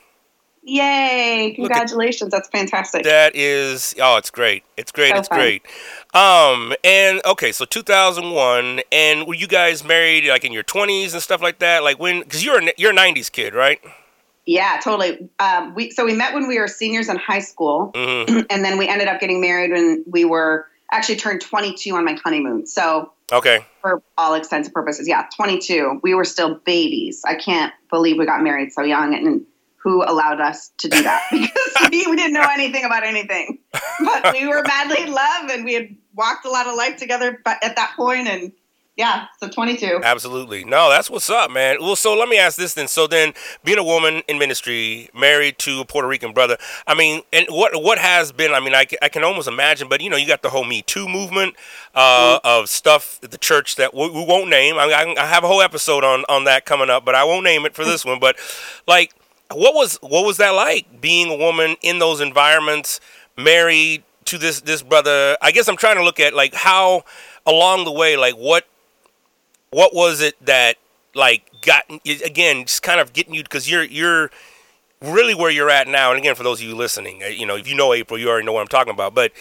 [0.64, 1.54] Yay!
[1.56, 2.32] Congratulations.
[2.32, 3.04] That's fantastic.
[3.04, 4.64] That is oh, it's great.
[4.76, 5.12] It's great.
[5.12, 5.38] So it's fun.
[5.40, 5.66] great.
[6.14, 11.22] Um and okay, so 2001 and were you guys married like in your 20s and
[11.22, 11.84] stuff like that?
[11.84, 13.80] Like when cuz you're a, you're a 90s kid, right?
[14.50, 15.30] Yeah, totally.
[15.38, 18.48] Um, we so we met when we were seniors in high school, Mhm.
[18.50, 22.18] and then we ended up getting married when we were actually turned 22 on my
[22.24, 22.66] honeymoon.
[22.66, 23.64] So Okay.
[23.82, 26.00] for all intents and purposes, yeah, 22.
[26.02, 27.22] We were still babies.
[27.28, 31.22] I can't believe we got married so young, and who allowed us to do that?
[31.32, 33.60] because we, we didn't know anything about anything,
[34.04, 37.40] but we were madly in love, and we had walked a lot of life together.
[37.46, 38.52] But at that point, and
[39.00, 40.02] yeah, so 22.
[40.04, 40.66] Absolutely.
[40.66, 41.78] No, that's what's up, man.
[41.80, 42.90] Well, so let me ask this then.
[42.90, 43.34] So then,
[43.64, 47.82] being a woman in ministry, married to a Puerto Rican brother, I mean, and what
[47.82, 48.54] what has been?
[48.54, 50.82] I mean, I, I can almost imagine, but you know, you got the whole Me
[50.82, 51.56] Too movement
[51.96, 54.76] uh, of stuff at the church that we, we won't name.
[54.76, 57.46] I, I, I have a whole episode on on that coming up, but I won't
[57.46, 58.20] name it for this one.
[58.20, 58.36] But
[58.86, 59.14] like,
[59.50, 63.00] what was what was that like being a woman in those environments,
[63.38, 65.38] married to this this brother?
[65.42, 67.06] I guess I'm trying to look at like how
[67.46, 68.66] along the way, like what
[69.72, 70.78] what was it that
[71.16, 74.30] like got again just kind of getting you because you're you're
[75.02, 77.56] really where you're at now and again for those of you listening uh, you know
[77.56, 79.32] if you know April you already know what i'm talking about but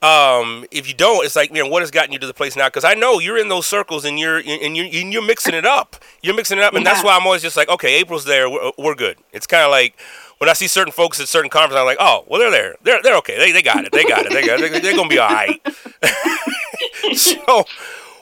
[0.00, 2.54] um if you don't it's like you know what has gotten you to the place
[2.54, 5.54] now because i know you're in those circles and you're and you're, and you're mixing
[5.54, 8.24] it up you're mixing it up and that's why i'm always just like okay April's
[8.24, 9.98] there we're, we're good it's kind of like
[10.38, 12.76] when I see certain folks at certain conferences, I'm like, oh, well, they're there.
[12.82, 13.36] They're, they're okay.
[13.38, 13.92] They, they got it.
[13.92, 14.32] They got it.
[14.32, 14.70] They got it.
[14.70, 15.60] They're, they're going to be all right.
[17.16, 17.64] so,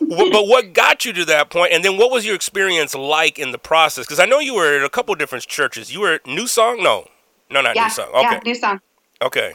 [0.00, 3.52] but what got you to that point and then what was your experience like in
[3.52, 6.26] the process because i know you were at a couple different churches you were at
[6.26, 7.06] new song no
[7.50, 8.80] no not yeah, new song okay yeah, new song.
[9.22, 9.54] okay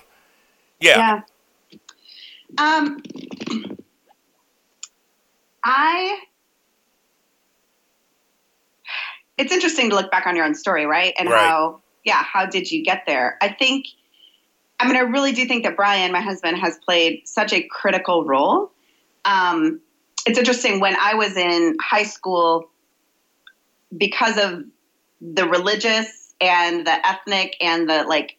[0.82, 0.98] yeah.
[0.98, 1.22] Yeah.
[2.58, 3.02] Um,
[5.64, 6.20] I.
[9.38, 11.14] It's interesting to look back on your own story, right?
[11.18, 11.40] And Right.
[11.40, 13.38] how, yeah, how did you get there?
[13.42, 13.88] I think,
[14.80, 18.26] I mean, I really do think that Brian, my husband, has played such a critical
[18.26, 18.72] role.
[19.26, 19.80] Um,
[20.26, 22.70] it's interesting when I was in high school,
[23.96, 24.64] because of
[25.22, 28.38] the religious and the ethnic and the like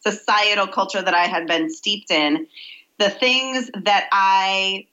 [0.00, 2.46] societal culture that I had been steeped in,
[2.98, 4.86] the things that I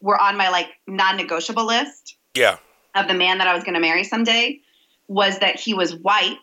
[0.00, 2.58] were on my like non-negotiable list yeah.
[2.94, 4.60] of the man that I was going to marry someday
[5.08, 6.36] was that he was white,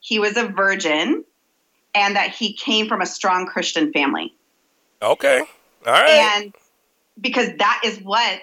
[0.00, 1.24] he was a virgin,
[1.94, 4.34] and that he came from a strong Christian family.
[5.02, 5.42] okay.
[5.86, 6.08] All right.
[6.08, 6.54] And
[7.20, 8.40] because that is what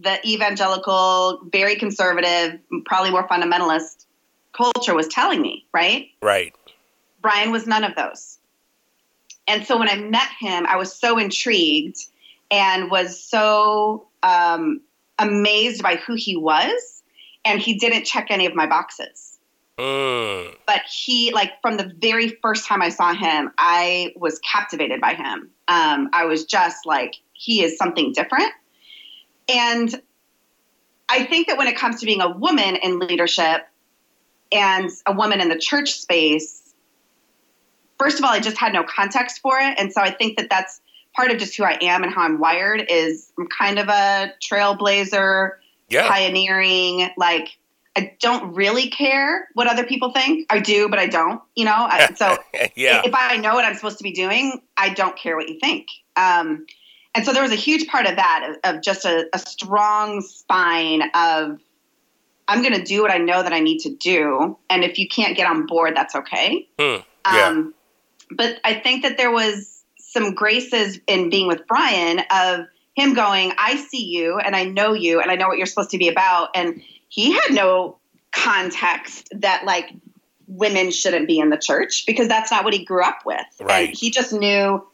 [0.00, 4.06] the evangelical, very conservative, probably more fundamentalist
[4.52, 6.08] culture was telling me, right?
[6.22, 6.54] right
[7.20, 8.38] Brian was none of those.
[9.46, 11.98] And so when I met him, I was so intrigued
[12.50, 14.80] and was so um,
[15.18, 17.02] amazed by who he was.
[17.44, 19.27] And he didn't check any of my boxes.
[19.78, 20.54] Mm.
[20.66, 25.14] But he, like, from the very first time I saw him, I was captivated by
[25.14, 25.50] him.
[25.68, 28.52] Um, I was just like, he is something different.
[29.48, 30.02] And
[31.08, 33.66] I think that when it comes to being a woman in leadership
[34.52, 36.74] and a woman in the church space,
[37.98, 39.78] first of all, I just had no context for it.
[39.78, 40.80] And so I think that that's
[41.14, 44.32] part of just who I am and how I'm wired is I'm kind of a
[44.40, 45.52] trailblazer,
[45.88, 47.58] yeah pioneering, like
[47.98, 50.46] I don't really care what other people think.
[50.50, 51.74] I do, but I don't, you know?
[51.74, 52.38] I, so
[52.76, 55.58] yeah if I know what I'm supposed to be doing, I don't care what you
[55.58, 55.88] think.
[56.14, 56.64] Um,
[57.16, 60.20] and so there was a huge part of that, of, of just a, a strong
[60.20, 61.58] spine of,
[62.46, 64.56] I'm going to do what I know that I need to do.
[64.70, 66.68] And if you can't get on board, that's okay.
[66.78, 66.98] Hmm.
[67.26, 67.48] Yeah.
[67.48, 67.74] Um,
[68.30, 73.52] but I think that there was some graces in being with Brian of him going,
[73.58, 76.08] I see you and I know you and I know what you're supposed to be
[76.08, 76.50] about.
[76.54, 77.98] And he had no
[78.32, 79.90] context that like
[80.46, 83.40] women shouldn't be in the church because that's not what he grew up with.
[83.60, 83.88] Right.
[83.88, 84.86] And he just knew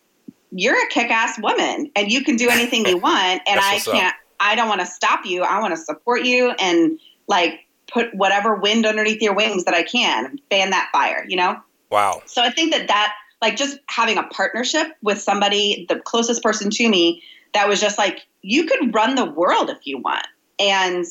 [0.51, 3.43] you're a kick ass woman and you can do anything you want.
[3.47, 5.43] And I can't, I don't want to stop you.
[5.43, 6.99] I want to support you and
[7.29, 7.61] like
[7.93, 11.59] put whatever wind underneath your wings that I can, fan that fire, you know?
[11.91, 16.43] wow So I think that that, like, just having a partnership with somebody, the closest
[16.43, 17.23] person to me,
[17.53, 20.27] that was just like, you could run the world if you want.
[20.59, 21.05] And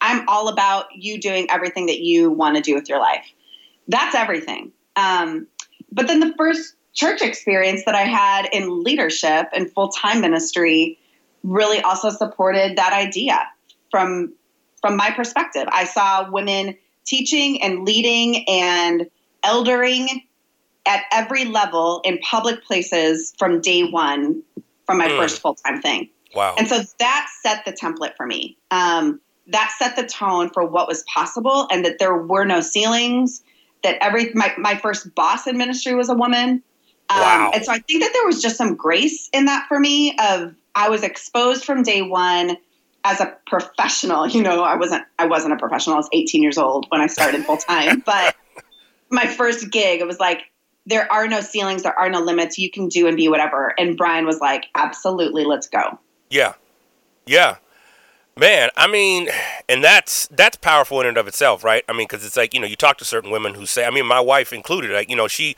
[0.00, 3.24] I'm all about you doing everything that you want to do with your life.
[3.88, 4.72] That's everything.
[4.96, 5.46] Um,
[5.92, 10.98] but then the first church experience that I had in leadership and full time ministry
[11.42, 13.38] really also supported that idea
[13.90, 14.32] from
[14.80, 15.64] from my perspective.
[15.72, 19.08] I saw women teaching and leading and
[19.44, 20.08] eldering
[20.84, 24.42] at every level in public places from day one
[24.86, 25.16] from my Mm.
[25.16, 26.08] first full time thing.
[26.34, 28.56] wow And so that set the template for me.
[28.70, 33.42] Um, that set the tone for what was possible and that there were no ceilings,
[33.82, 36.62] that every my, my first boss in ministry was a woman.
[37.08, 37.50] Um, Wow.
[37.54, 40.54] And so I think that there was just some grace in that for me of
[40.74, 42.56] I was exposed from day one
[43.04, 44.26] as a professional.
[44.26, 45.94] You know, I wasn't I wasn't a professional.
[45.94, 48.02] I was 18 years old when I started full time.
[48.04, 48.34] but
[49.10, 50.42] my first gig, it was like
[50.84, 52.58] there are no ceilings, there are no limits.
[52.58, 53.74] You can do and be whatever.
[53.78, 55.98] And Brian was like, absolutely, let's go.
[56.30, 56.54] Yeah,
[57.26, 57.56] yeah,
[58.36, 58.70] man.
[58.76, 59.28] I mean,
[59.68, 61.84] and that's that's powerful in and of itself, right?
[61.88, 63.90] I mean, because it's like you know, you talk to certain women who say, I
[63.90, 65.56] mean, my wife included, like you know, she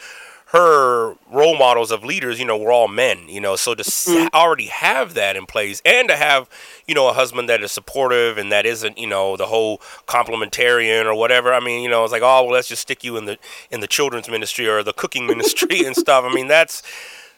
[0.52, 4.06] her role models of leaders, you know, were all men, you know, so to s
[4.08, 4.34] mm-hmm.
[4.34, 6.48] already have that in place and to have,
[6.86, 11.04] you know, a husband that is supportive and that isn't, you know, the whole complementarian
[11.04, 11.52] or whatever.
[11.52, 13.36] I mean, you know, it's like, oh, well, let's just stick you in the
[13.70, 16.24] in the children's ministry or the cooking ministry and stuff.
[16.24, 16.82] I mean, that's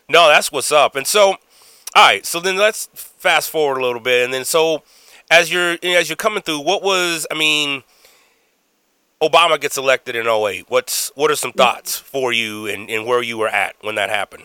[0.09, 0.95] no, that's what's up.
[0.95, 1.31] And so,
[1.97, 4.85] all right, so then let's fast forward a little bit, and then so
[5.31, 7.83] as you're as you're coming through, what was I mean?
[9.23, 10.67] Obama gets elected in 08.
[10.69, 14.09] What's what are some thoughts for you and, and where you were at when that
[14.09, 14.45] happened?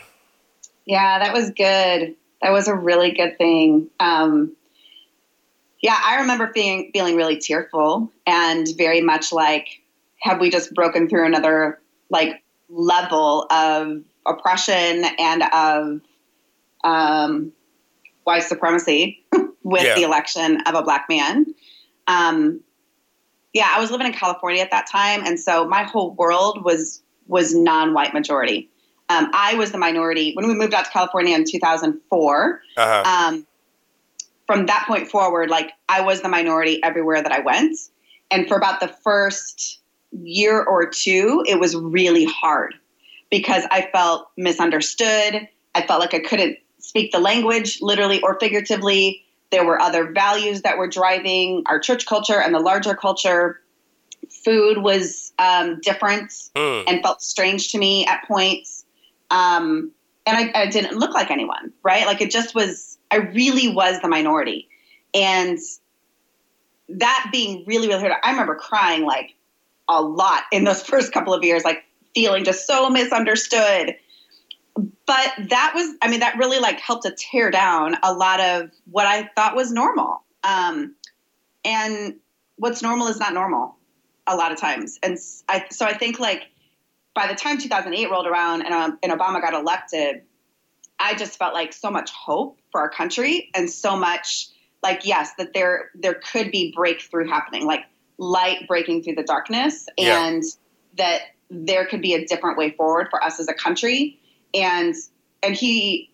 [0.85, 2.15] Yeah, that was good.
[2.41, 3.89] That was a really good thing.
[3.99, 4.55] Um,
[5.81, 9.81] yeah, I remember feeling feeling really tearful and very much like,
[10.19, 16.01] have we just broken through another like level of oppression and of
[16.83, 17.53] um,
[18.25, 19.23] white supremacy
[19.65, 19.95] with Yeah.
[19.95, 21.47] the election of a black man?
[22.07, 22.61] Um,
[23.53, 27.01] yeah, I was living in California at that time, and so my whole world was
[27.27, 28.69] was non-white majority.
[29.09, 32.61] Um, I was the minority when we moved out to California in 2004.
[32.77, 33.03] Uh huh.
[33.09, 33.47] Um,
[34.45, 37.75] from that point forward, like I was the minority everywhere that I went,
[38.29, 39.79] and for about the first
[40.11, 42.75] year or two, it was really hard
[43.31, 45.47] because I felt misunderstood.
[45.73, 49.24] I felt like I couldn't speak the language, literally or figuratively.
[49.55, 53.61] There were other values that were driving our church culture and the larger culture.
[54.43, 56.81] Food was um, different Hmm.
[56.87, 58.83] and felt strange to me at points.
[59.31, 59.91] Um,
[60.25, 62.05] and I, I didn't look like anyone, right?
[62.05, 64.67] Like it just was, I really was the minority.
[65.13, 65.57] And
[66.89, 69.35] that being really, really hard, I remember crying like
[69.87, 73.95] a lot in those first couple of years, like feeling just so misunderstood.
[75.05, 78.71] But that was, I mean, that really like helped to tear down a lot of
[78.89, 80.23] what I thought was normal.
[80.43, 80.95] Um,
[81.63, 82.15] and
[82.55, 83.77] what's normal is not normal
[84.27, 84.99] a lot of times.
[85.03, 86.43] And I, so I think like
[87.13, 90.23] by the time 2008 rolled around and, um, and Obama got elected,
[90.99, 94.47] I just felt like so much hope for our country and so much
[94.81, 97.85] like yes that there there could be breakthrough happening like
[98.17, 100.27] light breaking through the darkness Yeah.
[100.27, 100.43] and
[100.97, 104.19] that there could be a different way forward for us as a country
[104.55, 104.95] and
[105.43, 106.11] and he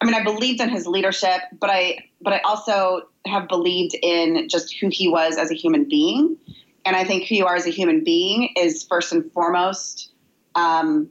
[0.00, 4.48] I mean I believed in his leadership but I but I also have believed in
[4.48, 6.36] just who he was as a human being.
[6.84, 10.12] And I think who you are as a human being is first and foremost
[10.54, 11.08] um,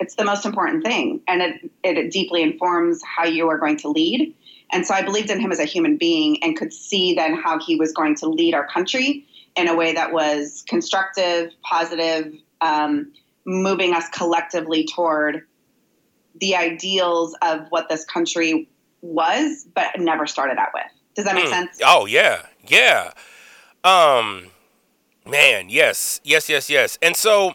[0.00, 1.20] it's the most important thing.
[1.26, 4.34] And it, it deeply informs how you are going to lead.
[4.70, 7.58] And so i believed in him as a human being and could see then how
[7.58, 13.10] he was going to lead our country in a way that was constructive positive um,
[13.46, 15.42] moving us collectively toward
[16.40, 18.68] the ideals of what this country
[19.00, 21.50] was but never started out with does that make Hmm.
[21.50, 23.12] sense Oh yeah, yeah.
[23.84, 24.48] Um,
[25.26, 26.98] man, yes, yes, yes, yes.
[27.00, 27.54] And so,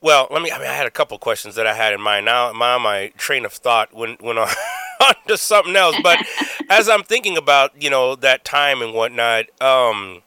[0.00, 0.50] well, let me.
[0.50, 2.24] I mean, I had a couple questions that I had in mind.
[2.26, 4.48] Now, my my train of thought went went on
[5.28, 5.96] to something else.
[6.02, 6.24] But
[6.70, 10.22] as I'm thinking about you know that time and whatnot, um,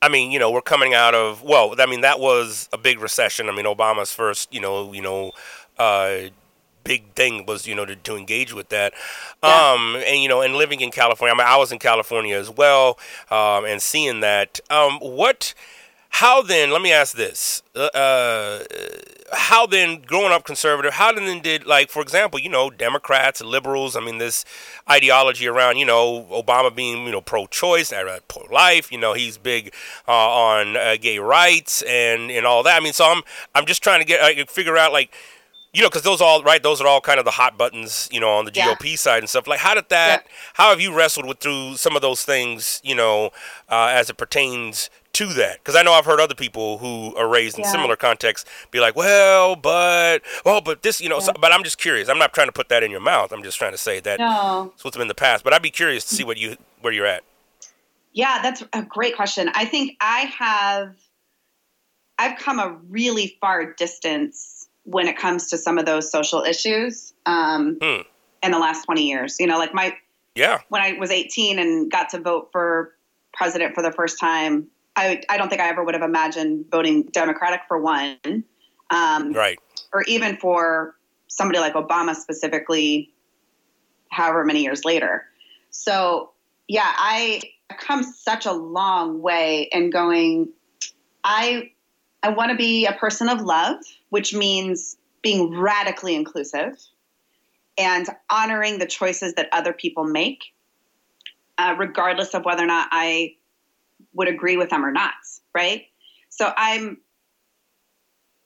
[0.00, 3.00] I mean, you know, we're coming out of well, I mean, that was a big
[3.00, 3.48] recession.
[3.48, 5.32] I mean, Obama's first, you know, you know,
[5.78, 6.28] uh,
[6.86, 8.92] big thing was you know to, to engage with that.
[9.42, 9.72] Yeah.
[9.72, 12.50] Um, and you know, and living in California, I mean, I was in California as
[12.50, 12.98] well,
[13.30, 14.60] um, and seeing that.
[14.70, 15.54] Um, what?
[16.08, 16.70] How then?
[16.70, 17.62] Let me ask this.
[17.74, 18.64] Uh, uh,
[19.32, 23.96] how then, growing up conservative, how then did like, for example, you know, Democrats, liberals.
[23.96, 24.44] I mean, this
[24.88, 28.90] ideology around, you know, Obama being, you know, pro-choice, uh, pro-life.
[28.90, 29.74] You know, he's big
[30.08, 32.80] uh, on uh, gay rights and and all that.
[32.80, 33.22] I mean, so I'm
[33.54, 35.14] I'm just trying to get uh, figure out like
[35.76, 38.18] you know, because those all right, those are all kind of the hot buttons, you
[38.18, 38.74] know, on the Yeah.
[38.74, 39.46] GOP side and stuff.
[39.46, 40.22] Like, how did that?
[40.24, 40.32] Yeah.
[40.54, 43.26] How have you wrestled with through some of those things, you know,
[43.68, 45.58] uh, as it pertains to that?
[45.58, 47.72] Because I know I've heard other people who are raised in Yeah.
[47.72, 51.20] similar contexts be like, well, but, well, but this, you know.
[51.20, 52.08] So, but I'm just curious.
[52.08, 53.30] I'm not trying to put that in your mouth.
[53.30, 55.44] I'm just trying to say that no it's what's been in the past.
[55.44, 57.22] But I'd be curious to see what you where you're at.
[58.14, 59.50] Yeah, that's a great question.
[59.54, 60.96] I think I have
[62.18, 64.55] I've come a really far distance
[64.86, 68.02] when it comes to some of those social issues um, Hmm.
[68.42, 69.36] in the last 20 years.
[69.38, 69.94] You know, like my
[70.34, 70.60] Yeah.
[70.68, 72.94] when I was 18 and got to vote for
[73.32, 77.02] president for the first time, I, I don't think I ever would have imagined voting
[77.12, 78.16] Democratic for one.
[78.90, 79.58] Um, right.
[79.92, 80.96] Or even for
[81.28, 83.12] somebody like Obama specifically,
[84.10, 85.24] however many years later.
[85.70, 86.30] So,
[86.68, 87.42] yeah, I
[87.76, 90.48] come such a long way in going,
[91.24, 91.72] I,
[92.22, 93.76] I want to be a person of love,
[94.10, 96.76] which means being radically inclusive
[97.78, 100.44] and honoring the choices that other people make,
[101.58, 103.34] uh, regardless of whether or not I
[104.14, 105.14] would agree with them or not,
[105.54, 105.86] right?
[106.28, 106.98] So I'm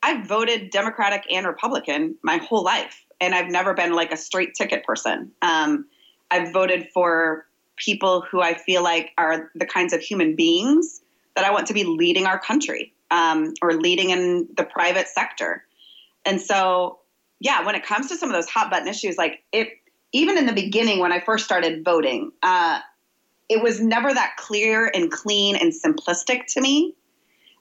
[0.03, 4.55] I've voted Democratic and Republican my whole life, and I've never been like a straight
[4.55, 5.31] ticket person.
[5.43, 5.85] Um,
[6.31, 7.45] I've voted for
[7.77, 11.01] people who I feel like are the kinds of human beings
[11.35, 15.63] that I want to be leading our country um, or leading in the private sector.
[16.25, 16.99] And so,
[17.39, 19.69] yeah, when it comes to some of those hot button issues, like it,
[20.13, 22.79] even in the beginning when I first started voting, uh,
[23.49, 26.95] it was never that clear and clean and simplistic to me.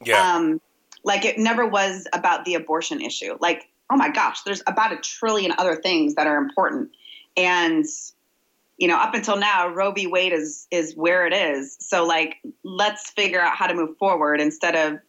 [0.05, 0.36] Yeah.
[0.36, 0.61] Um,
[1.03, 3.36] like it never was about the abortion issue.
[3.40, 6.90] Like, oh my gosh, there's about a trillion other things that are important.
[7.36, 7.84] And
[8.76, 10.07] you know, up until now, Roe v.
[10.07, 11.76] Wade is is where it is.
[11.80, 15.01] So like, let's figure out how to move forward instead of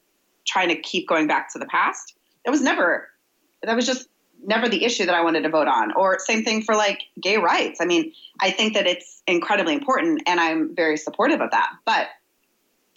[0.45, 2.15] trying to keep going back to the past.
[2.45, 3.07] It was never
[3.63, 4.07] that was just
[4.43, 5.93] never the issue that I wanted to vote on.
[5.93, 7.79] Or same thing for like gay rights.
[7.79, 11.69] I mean, I think that it's incredibly important and I'm very supportive of that.
[11.85, 12.07] But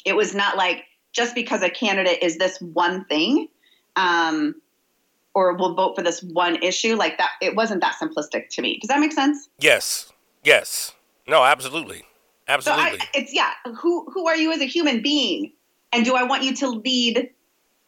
[0.05, 3.49] it was not like just because a candidate is this one thing,
[3.97, 4.55] um,
[5.34, 8.78] or will vote for this one issue, like that it wasn't that simplistic to me.
[8.80, 9.49] Does that make sense?
[9.59, 10.12] Yes.
[10.42, 10.92] Yes.
[11.26, 12.05] No, absolutely.
[12.47, 12.99] Absolutely.
[12.99, 15.53] So I, it's yeah, who who are you as a human being?
[15.95, 17.30] And do I want you to lead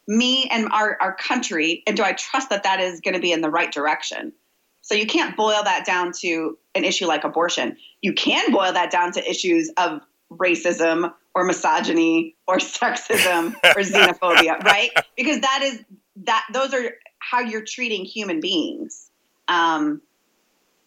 [0.07, 1.82] me and our, our country?
[1.86, 4.32] And do i trust that that is going to be in the right direction?
[4.80, 7.76] So you can't boil that down to an issue like abortion.
[8.02, 10.00] You can boil that down to issues of
[10.30, 14.90] racism or misogyny or sexism or xenophobia right?
[15.16, 15.82] Because that is
[16.24, 19.11] that those are how you're treating human beings.
[19.48, 20.00] Um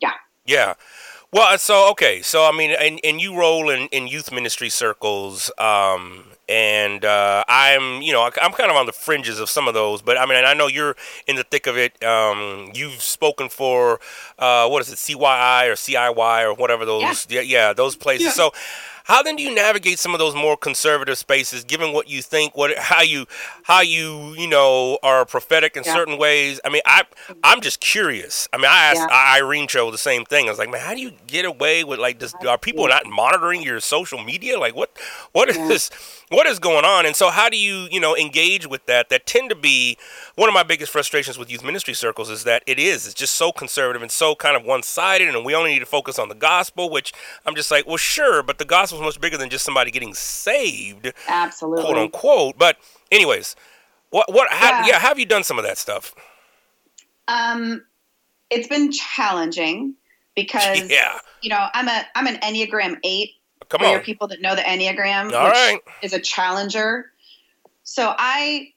[0.02, 0.14] yeah.
[0.46, 0.76] Yeah.
[1.34, 2.22] Well so okay.
[2.22, 7.44] So i mean and, and you roll in, in youth ministry circles um and uh,
[7.48, 10.02] I'm, you know, I'm kind of on the fringes of some of those.
[10.02, 10.96] But I mean, I know you're
[11.28, 12.04] in the thick of it.
[12.04, 14.00] Um, you've spoken for
[14.40, 18.26] uh, what is it, CYI or CIY or whatever those, yeah, yeah, yeah those places.
[18.26, 18.32] Yeah.
[18.32, 18.52] So
[19.10, 22.56] how then do you navigate some of those more conservative spaces, given what you think,
[22.56, 23.26] what how you
[23.64, 25.96] how you you know are prophetic in yeah.
[25.96, 26.62] certain ways?
[26.64, 27.06] I mean, I
[27.44, 28.48] I'm just curious.
[28.54, 29.36] I mean, I asked yeah.
[29.36, 30.46] Irene Cho the same thing.
[30.46, 32.36] I was like, man, how do you get away with like this?
[32.48, 34.60] Are people not monitoring your social media?
[34.60, 34.96] Like, what
[35.32, 35.70] what yeah.
[35.70, 35.90] is
[36.30, 37.08] what is going on?
[37.08, 39.10] And so, how do you you know engage with that?
[39.10, 39.98] That tend to be
[40.36, 43.36] one of my biggest frustrations with youth ministry circles is that it is it's just
[43.36, 46.30] so conservative and so kind of one sided, and we only need to focus on
[46.30, 46.92] the gospel.
[46.92, 47.12] Which
[47.44, 51.14] I'm just like, well, sure, but the gospel much bigger than just somebody getting saved,
[51.28, 52.58] absolutely, quote unquote.
[52.58, 52.78] But
[53.12, 53.56] anyways,
[54.10, 54.88] what what how, yeah.
[54.88, 56.14] yeah, how have you done some of that stuff?
[57.28, 57.84] Um,
[58.50, 59.96] it's been challenging
[60.36, 63.32] because yeah, you know, I'm a I'm an Enneagram eight.
[63.70, 65.80] Come on, people that know the Enneagram, All right.
[66.02, 67.12] is a challenger.
[67.84, 68.74] So I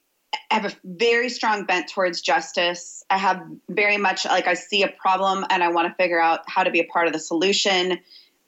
[0.51, 3.03] have a very strong bent towards justice.
[3.09, 6.41] I have very much like I see a problem and I want to figure out
[6.47, 7.99] how to be a part of the solution.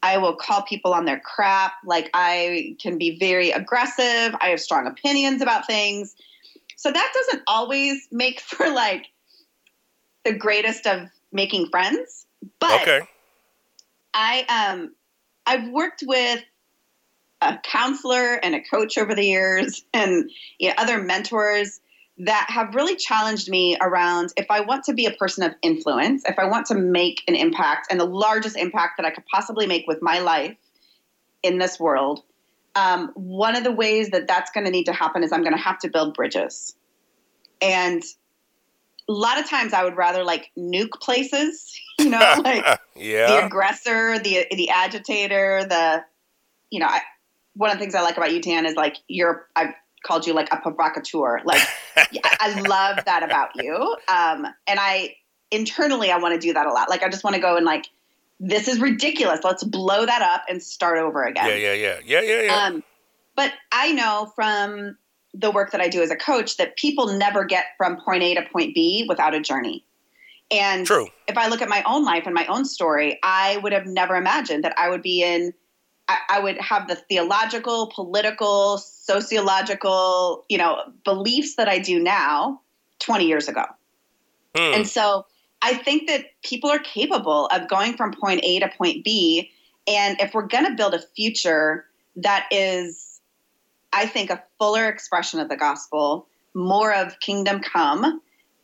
[0.05, 1.73] I will call people on their crap.
[1.83, 4.35] Like I can be very aggressive.
[4.39, 6.15] I have strong opinions about things.
[6.75, 9.07] So that doesn't always make for like
[10.23, 12.27] the greatest of making friends.
[12.59, 13.01] But okay.
[14.13, 14.93] I um
[15.47, 16.43] I've worked with
[17.41, 20.29] a counselor and a coach over the years and
[20.59, 21.79] you know, other mentors
[22.17, 26.23] that have really challenged me around if I want to be a person of influence,
[26.25, 29.67] if I want to make an impact and the largest impact that I could possibly
[29.67, 30.55] make with my life
[31.43, 32.23] in this world,
[32.75, 35.55] um, one of the ways that that's going to need to happen is I'm going
[35.55, 36.75] to have to build bridges.
[37.61, 38.03] And
[39.07, 43.27] a lot of times I would rather like nuke places, you know, like yeah.
[43.27, 46.03] the aggressor, the the agitator, the
[46.69, 47.01] you know, I,
[47.55, 49.73] one of the things I like about you, Tan, is like you're I've
[50.05, 51.41] called you like a provocateur.
[51.43, 51.61] Like
[51.97, 53.75] I love that about you.
[54.07, 55.15] Um, and I
[55.51, 56.89] internally I want to do that a lot.
[56.89, 57.87] Like I just want to go and like
[58.39, 59.41] this is ridiculous.
[59.43, 61.47] Let's blow that up and start over again.
[61.49, 62.55] Yeah, yeah, yeah, yeah, yeah, yeah.
[62.55, 62.83] Um,
[63.35, 64.97] but I know from
[65.33, 68.35] the work that I do as a coach that people never get from point A
[68.35, 69.83] to point B without a journey.
[70.51, 71.07] And True.
[71.27, 74.15] if I look at my own life and my own story, I would have never
[74.15, 75.53] imagined that I would be in
[76.07, 82.61] I, I would have the theological, political, sociological, you know, beliefs that I do now
[82.99, 83.63] 20 years ago.
[84.55, 84.73] Hmm.
[84.73, 85.25] And so
[85.61, 89.51] I think that people are capable of going from point A to point B.
[89.87, 91.85] And if we're going to build a future
[92.17, 93.15] that is
[93.95, 98.21] I think, a fuller expression of the gospel, more of kingdom come,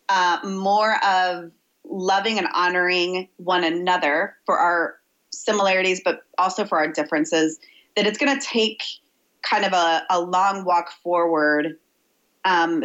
[0.09, 1.51] uh, more of
[1.85, 4.97] loving and honoring one another for our
[5.31, 7.59] similarities, but also for our differences,
[7.95, 8.83] that it's going to take
[9.43, 11.77] kind of a, a long walk forward
[12.45, 12.83] um,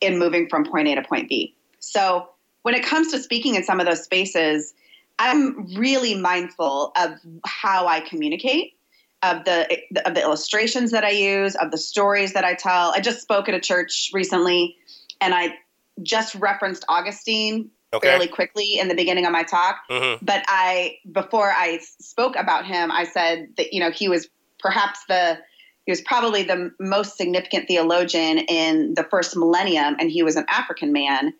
[0.00, 1.54] in moving from point A to point B.
[1.78, 2.28] So
[2.62, 4.74] when it comes to speaking in some of those spaces,
[5.18, 7.12] I'm really mindful of
[7.44, 8.74] how I communicate,
[9.22, 12.92] of the of the illustrations that I use, of the stories that I tell.
[12.92, 14.76] I just spoke at a church recently,
[15.20, 15.54] and I
[16.02, 18.08] just referenced Augustine okay.
[18.08, 19.76] fairly quickly in the beginning of my talk.
[19.90, 20.24] Mm-hmm.
[20.24, 24.28] But I before I spoke about him, I said that you know he was
[24.58, 25.38] perhaps the
[25.84, 30.44] he was probably the most significant theologian in the first millennium, and he was an
[30.48, 31.34] African man,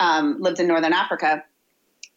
[0.00, 1.44] um, lived in northern Africa.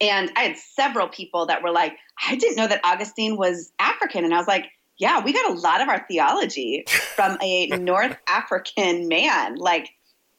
[0.01, 4.23] And I had several people that were like, I didn't know that Augustine was African.
[4.25, 4.65] And I was like,
[4.97, 6.83] yeah, we got a lot of our theology
[7.15, 9.55] from a North African man.
[9.55, 9.89] Like,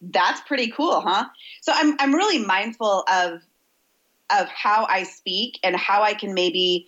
[0.02, 1.26] that's pretty cool, huh?
[1.62, 3.40] So I'm, I'm really mindful of,
[4.30, 6.86] of how I speak and how I can maybe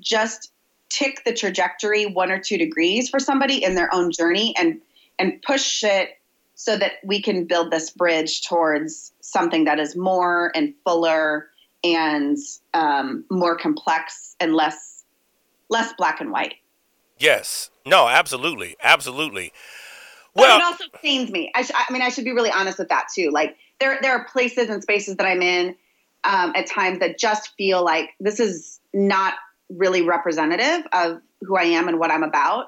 [0.00, 0.50] just
[0.94, 4.80] tick the trajectory one or two degrees for somebody in their own journey and
[5.18, 6.18] and push it
[6.54, 11.48] so that we can build this bridge towards something that is more and fuller
[11.82, 12.38] and
[12.72, 15.04] um, more complex and less
[15.68, 16.54] less black and white.
[17.18, 17.70] Yes.
[17.86, 18.08] No.
[18.08, 18.76] Absolutely.
[18.82, 19.52] Absolutely.
[20.34, 21.50] Well, but it also pains me.
[21.54, 23.30] I, sh- I mean, I should be really honest with that too.
[23.30, 25.76] Like there, there are places and spaces that I'm in
[26.24, 29.34] um, at times that just feel like this is not
[29.76, 32.66] really representative of who I am and what I'm about.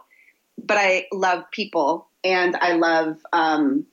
[0.59, 3.87] But I love people and I love um,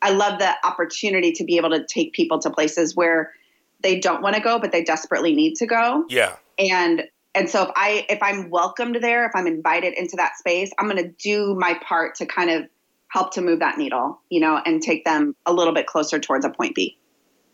[0.00, 3.32] I love the opportunity to be able to take people to places where
[3.82, 6.04] they don't want to go, but they desperately need to go.
[6.08, 6.36] Yeah.
[6.58, 10.70] And and so if I if I'm welcomed there, if I'm invited into that space,
[10.78, 12.68] I'm going to do my part to kind of
[13.08, 16.44] help to move that needle, you know, and take them a little bit closer towards
[16.44, 16.96] a point B.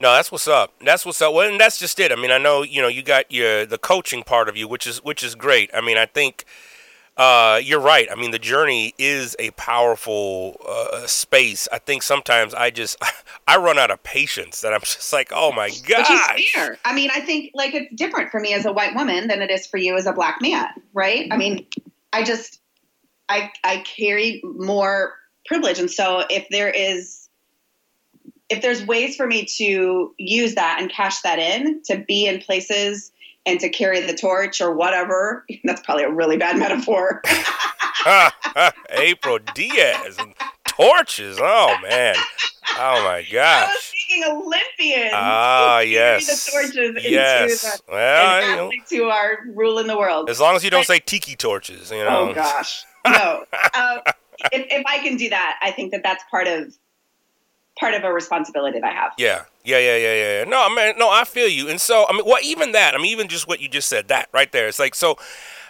[0.01, 0.75] No, that's what's up.
[0.81, 1.35] That's what's up.
[1.35, 2.13] Well, and that's just it.
[2.13, 4.87] I mean, I know you know you got your the coaching part of you, which
[4.87, 5.71] is which is great.
[5.75, 6.45] I mean, I think
[7.19, 8.07] uh, you're right.
[8.11, 11.67] I mean, the journey is a powerful uh, space.
[11.73, 12.97] I think sometimes I just
[13.49, 14.61] I run out of patience.
[14.61, 16.07] That I'm just like, oh my god.
[16.55, 16.79] fair.
[16.85, 19.51] I mean, I think like it's different for me as a white woman than it
[19.51, 21.27] is for you as a black man, right?
[21.33, 21.67] I mean,
[22.13, 22.61] I just
[23.29, 27.18] I I carry more privilege, and so if there is
[28.49, 32.41] if there's ways for me to use that and cash that in to be in
[32.41, 33.13] places
[33.47, 37.23] and to carry the torch or whatever, that's probably a really bad metaphor.
[38.91, 40.35] April Diaz and
[40.67, 41.39] torches.
[41.41, 42.15] Oh man.
[42.81, 43.69] Oh my gosh.
[43.69, 45.13] I was speaking Olympians.
[45.13, 46.45] Ah, yes.
[46.45, 47.65] The torches yes.
[47.65, 50.31] into the, well, to our rule in the world.
[50.31, 52.31] As long as you don't say tiki torches, you know.
[52.31, 52.85] Oh gosh.
[53.07, 53.45] No.
[53.75, 54.01] uh,
[54.53, 56.77] if, if I can do that, I think that that's part of
[57.79, 59.13] part of a responsibility that I have.
[59.19, 60.45] Yeah, yeah, yeah, yeah, yeah.
[60.45, 61.69] No, I mean, no, I feel you.
[61.69, 64.09] And so, I mean, well, even that, I mean, even just what you just said,
[64.09, 65.19] that right there, it's like, so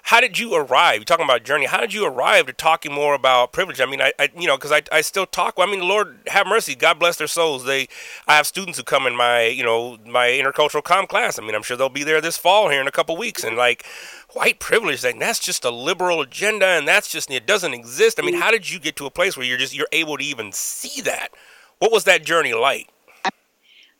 [0.09, 0.97] how did you arrive?
[0.97, 1.67] You're talking about journey.
[1.67, 3.79] How did you arrive to talking more about privilege?
[3.79, 5.57] I mean, I, I you know, because I, I still talk.
[5.59, 6.75] I mean, Lord have mercy.
[6.75, 7.65] God bless their souls.
[7.65, 7.89] They,
[8.27, 11.39] I have students who come in my, you know, my intercultural com class.
[11.39, 13.57] I mean, I'm sure they'll be there this fall here in a couple weeks, and
[13.57, 13.85] like,
[14.33, 18.19] white privilege, like that's just a liberal agenda, and that's just it doesn't exist.
[18.19, 18.41] I mean, mm.
[18.41, 21.03] how did you get to a place where you're just you're able to even see
[21.03, 21.29] that?
[21.79, 22.89] What was that journey like?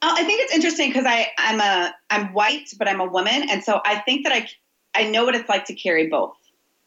[0.01, 3.49] Uh, I think it's interesting because I I'm a I'm white, but I'm a woman,
[3.51, 4.49] and so I think that I
[4.95, 6.37] I know what it's like to carry both.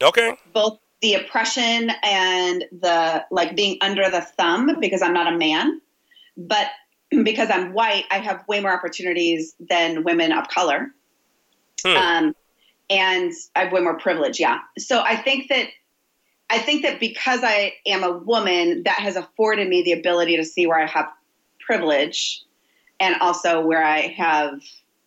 [0.02, 0.36] Okay.
[0.54, 5.82] Both the oppression and the like being under the thumb because I'm not a man,
[6.38, 6.68] but
[7.24, 10.92] because I'm white, I have way more opportunities than women of color.
[11.86, 11.98] Hmm.
[11.98, 12.36] Um,
[12.90, 14.40] and I have way more privilege.
[14.40, 14.60] Yeah.
[14.78, 15.68] So I think that
[16.52, 20.44] I think that because I am a woman, that has afforded me the ability to
[20.44, 21.08] see where I have
[21.62, 22.42] privilege
[23.00, 24.62] and also where I have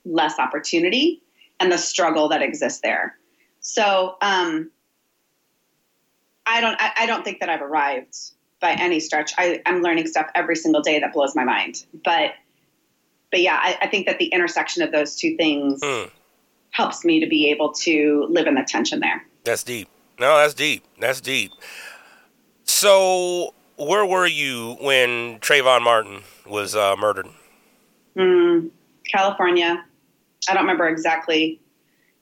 [0.07, 1.23] less opportunity
[1.61, 3.19] and the struggle that exists there.
[3.61, 4.71] So um,
[6.47, 8.17] I don't I, I, don't think that I've arrived
[8.61, 9.35] by any stretch.
[9.37, 11.85] I, am learning stuff every single day that blows my mind.
[12.05, 12.33] But
[13.31, 16.11] but yeah, I, I think that the intersection of those two things mm.
[16.71, 19.27] helps me to be able to live in the tension there.
[19.45, 19.89] That's deep.
[20.19, 20.85] No, that's deep.
[21.01, 21.53] That's deep.
[22.65, 27.27] So, where were you when Trayvon Martin was uh, murdered?
[28.17, 28.71] Mm,
[29.11, 29.85] California.
[30.49, 31.61] I don't remember exactly,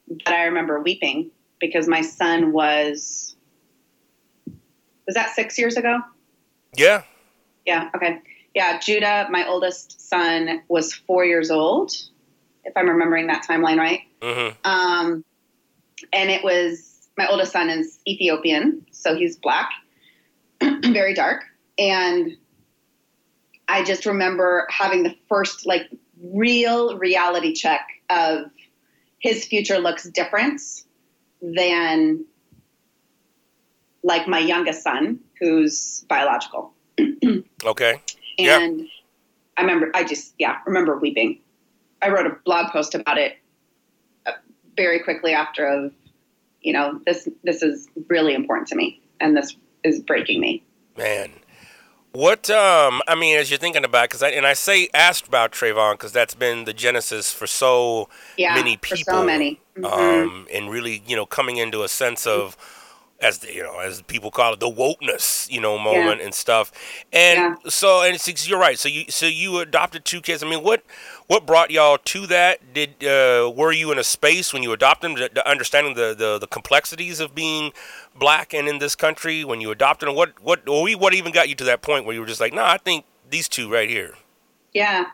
[0.09, 1.30] but I remember weeping
[1.61, 3.36] because my son was.
[5.07, 5.99] Was that six years ago?
[6.76, 7.03] Yeah.
[7.66, 7.90] Yeah.
[7.95, 8.20] Okay.
[8.55, 8.78] Yeah.
[8.78, 11.93] Judah, my oldest son, was four years old,
[12.64, 14.01] if I'm remembering that timeline right.
[14.20, 14.57] Mm-hmm.
[14.64, 15.24] Um,
[16.12, 19.70] and it was my oldest son is Ethiopian, so he's black.
[20.82, 21.44] very dark.
[21.78, 22.36] And
[23.68, 25.90] I just remember having the first like
[26.22, 28.50] real reality check of
[29.18, 30.60] his future looks different
[31.40, 32.24] than
[34.02, 36.72] like my youngest son, who's biological.
[37.64, 38.00] okay.
[38.38, 38.86] And yeah.
[39.56, 41.40] I remember, I just, yeah, remember weeping.
[42.00, 43.36] I wrote a blog post about it
[44.26, 44.32] uh,
[44.76, 45.92] very quickly after of,
[46.62, 50.62] you know, this, this is really important to me and this is breaking me.
[50.96, 51.30] Man.
[52.12, 55.52] What um I mean as you're thinking about cuz I and I say asked about
[55.52, 59.14] Trayvon cuz that's been the genesis for so yeah, many people.
[59.14, 59.58] So many.
[59.78, 59.86] Mm-hmm.
[59.86, 62.54] Um and really, you know, coming into a sense of
[63.22, 66.24] as the, you know, as people call it, the wokeness, you know, moment yeah.
[66.24, 66.72] and stuff.
[67.12, 67.70] And yeah.
[67.70, 68.78] so, and it's, you're right.
[68.78, 70.42] So you, so you adopted two kids.
[70.42, 70.82] I mean, what,
[71.28, 72.74] what brought y'all to that?
[72.74, 76.38] Did uh, were you in a space when you adopted them, to, understanding the, the,
[76.38, 77.72] the complexities of being
[78.18, 80.16] black and in this country when you adopted them?
[80.16, 82.52] What, what, or what even got you to that point where you were just like,
[82.52, 84.16] no, I think these two right here.
[84.74, 85.06] Yeah.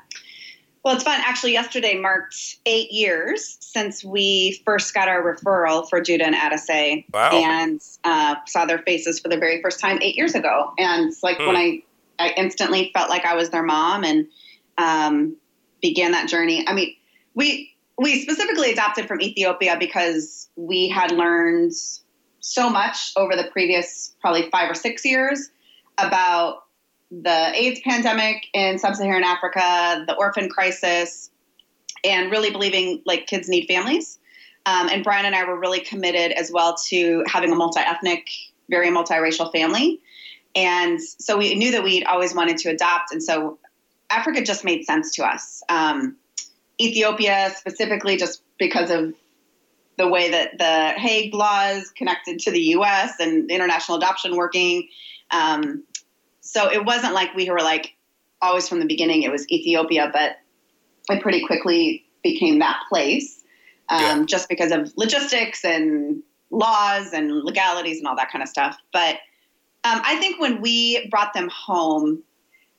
[0.88, 1.20] Well, it's fun.
[1.22, 7.04] Actually, yesterday marked eight years since we first got our referral for Judah and Adase
[7.12, 7.28] wow.
[7.30, 10.72] and uh, saw their faces for the very first time eight years ago.
[10.78, 11.48] And it's like hmm.
[11.48, 11.82] when I,
[12.18, 14.28] I instantly felt like I was their mom and
[14.78, 15.36] um,
[15.82, 16.66] began that journey.
[16.66, 16.96] I mean,
[17.34, 21.74] we we specifically adopted from Ethiopia because we had learned
[22.40, 25.50] so much over the previous probably five or six years
[25.98, 26.62] about
[27.10, 31.30] the AIDS pandemic in sub-Saharan Africa, the orphan crisis,
[32.04, 34.18] and really believing like kids need families.
[34.66, 38.28] Um, and Brian and I were really committed as well to having a multi-ethnic,
[38.68, 40.00] very multiracial family.
[40.54, 43.58] And so we knew that we'd always wanted to adopt, and so
[44.10, 45.62] Africa just made sense to us.
[45.68, 46.16] Um,
[46.80, 49.14] Ethiopia specifically, just because of
[49.96, 53.14] the way that the Hague laws connected to the U.S.
[53.18, 54.88] and international adoption working.
[55.30, 55.84] Um,
[56.50, 57.94] so it wasn't like we were like
[58.40, 60.38] always from the beginning it was Ethiopia, but
[61.10, 63.44] it pretty quickly became that place
[63.90, 64.24] um, yeah.
[64.24, 68.78] just because of logistics and laws and legalities and all that kind of stuff.
[68.94, 69.16] But
[69.84, 72.22] um, I think when we brought them home,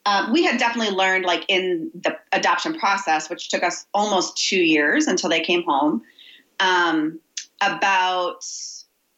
[0.07, 4.61] uh, we had definitely learned, like in the adoption process, which took us almost two
[4.63, 6.01] years until they came home,
[6.59, 7.19] um,
[7.61, 8.43] about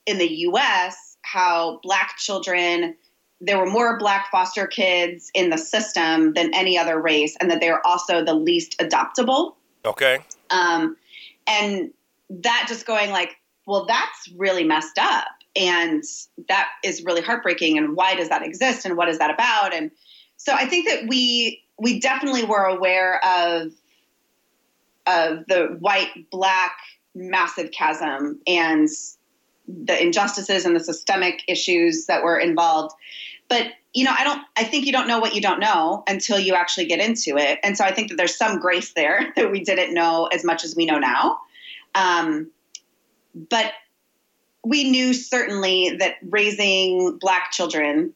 [0.06, 2.96] in the US how Black children
[3.42, 7.60] there were more black foster kids in the system than any other race, and that
[7.60, 9.56] they were also the least adoptable.
[9.84, 10.20] Okay.
[10.52, 10.96] Um,
[11.48, 11.92] and
[12.30, 16.04] that just going like, well, that's really messed up, and
[16.48, 17.78] that is really heartbreaking.
[17.78, 18.86] And why does that exist?
[18.86, 19.74] And what is that about?
[19.74, 19.92] And
[20.38, 23.72] so I think that we we definitely were aware of
[25.08, 26.78] of the white black
[27.16, 28.88] massive chasm and
[29.68, 32.94] the injustices and the systemic issues that were involved
[33.52, 36.40] but you know i don't i think you don't know what you don't know until
[36.40, 37.60] you actually get into it.
[37.64, 40.64] And so i think that there's some grace there that we didn't know as much
[40.64, 41.38] as we know now.
[41.94, 42.50] Um,
[43.50, 43.74] but
[44.64, 48.14] we knew certainly that raising black children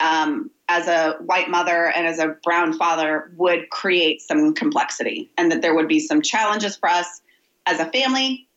[0.00, 5.52] um, as a white mother and as a brown father would create some complexity and
[5.52, 7.20] that there would be some challenges for us
[7.66, 8.48] as a family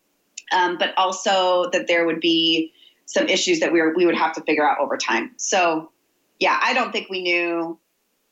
[0.52, 2.72] um, but also that there would be
[3.06, 5.32] some issues that we, were, we would have to figure out over time.
[5.38, 5.92] So
[6.40, 7.80] yeah, I don't think we knew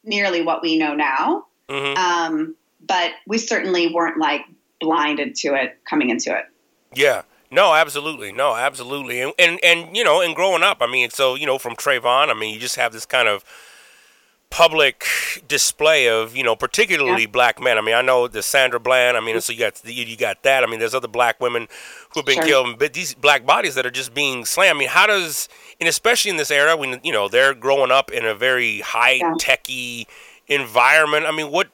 [0.03, 1.45] nearly what we know now.
[1.69, 1.97] Mm-hmm.
[1.97, 4.41] Um, but we certainly weren't like
[4.79, 6.45] blinded to it coming into it.
[6.93, 7.23] Yeah.
[7.49, 8.31] No, absolutely.
[8.31, 9.21] No, absolutely.
[9.21, 12.29] And, and, and, you know, and growing up, I mean, so, you know, from Trayvon,
[12.29, 13.45] I mean, you just have this kind of
[14.53, 15.07] public
[15.47, 17.27] display of, you know, particularly yeah.
[17.27, 17.75] black men.
[17.75, 20.63] I mean, I know the Sandra Bland, I mean, so you got, you got that.
[20.63, 21.67] I mean, there's other black women
[22.11, 22.45] who have been sure.
[22.45, 24.75] killed, but these black bodies that are just being slammed.
[24.75, 25.49] I mean, how does,
[25.79, 29.21] and especially in this era when you know they're growing up in a very high
[29.39, 30.07] techy
[30.47, 31.25] environment.
[31.25, 31.69] I mean, what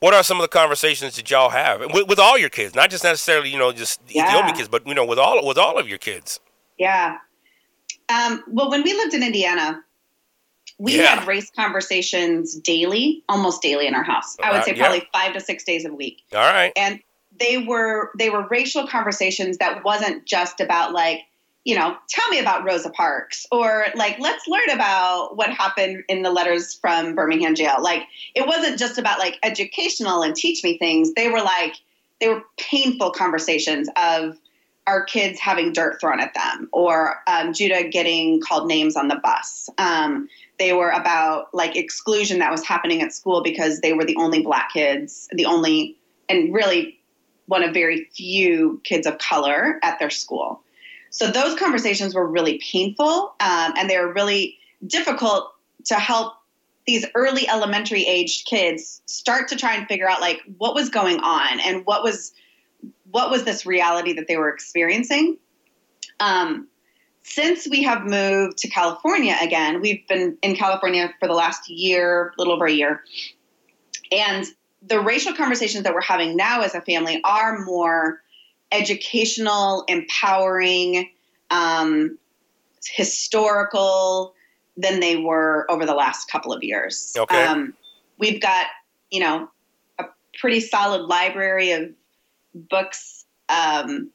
[0.00, 2.88] what are some of the conversations that y'all have with, with all your kids, not
[2.88, 4.28] just necessarily you know just yeah.
[4.28, 6.40] Ethiopian kids, but you know with all with all of your kids?
[6.78, 7.18] Yeah.
[8.08, 9.84] Um, well, when we lived in Indiana,
[10.78, 11.16] we yeah.
[11.16, 14.36] had race conversations daily, almost daily in our house.
[14.42, 15.20] I would uh, say probably yeah.
[15.20, 16.22] five to six days a week.
[16.32, 16.72] All right.
[16.76, 17.00] And
[17.38, 21.22] they were they were racial conversations that wasn't just about like
[21.64, 26.22] you know, tell me about Rosa Parks or like, let's learn about what happened in
[26.22, 27.76] the letters from Birmingham jail.
[27.82, 28.04] Like,
[28.34, 31.12] it wasn't just about like educational and teach me things.
[31.12, 31.74] They were like,
[32.22, 34.38] they were painful conversations of
[34.86, 39.16] our kids having dirt thrown at them or um, Judah getting called names on the
[39.16, 39.68] bus.
[39.76, 44.16] Um, they were about like exclusion that was happening at school because they were the
[44.16, 45.96] only black kids, the only,
[46.28, 46.98] and really
[47.46, 50.62] one of very few kids of color at their school.
[51.10, 55.52] So those conversations were really painful um, and they were really difficult
[55.86, 56.34] to help
[56.86, 61.20] these early elementary aged kids start to try and figure out like what was going
[61.20, 62.32] on and what was
[63.10, 65.38] what was this reality that they were experiencing
[66.20, 66.66] um,
[67.28, 72.28] since we have moved to california again we've been in california for the last year
[72.28, 73.02] a little over a year
[74.12, 74.46] and
[74.82, 78.22] the racial conversations that we're having now as a family are more
[78.72, 81.10] educational empowering
[81.50, 82.18] um,
[82.84, 84.34] historical
[84.76, 87.12] than they were over the last couple of years.
[87.16, 87.44] Okay.
[87.44, 87.74] Um,
[88.18, 88.66] we've got,
[89.10, 89.50] you know,
[89.98, 90.04] a
[90.38, 91.90] pretty solid library of
[92.54, 94.10] books um,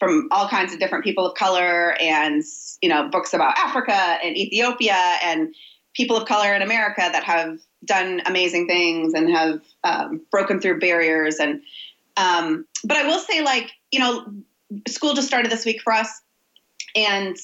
[0.00, 2.42] from all kinds of different people of color and,
[2.80, 5.54] you know, books about Africa and Ethiopia and
[5.94, 10.80] people of color in America that have done amazing things and have um, broken through
[10.80, 11.36] barriers.
[11.36, 11.62] And,
[12.16, 14.24] um, but I will say, like, you know,
[14.88, 16.22] school just started this week for us.
[16.96, 17.36] And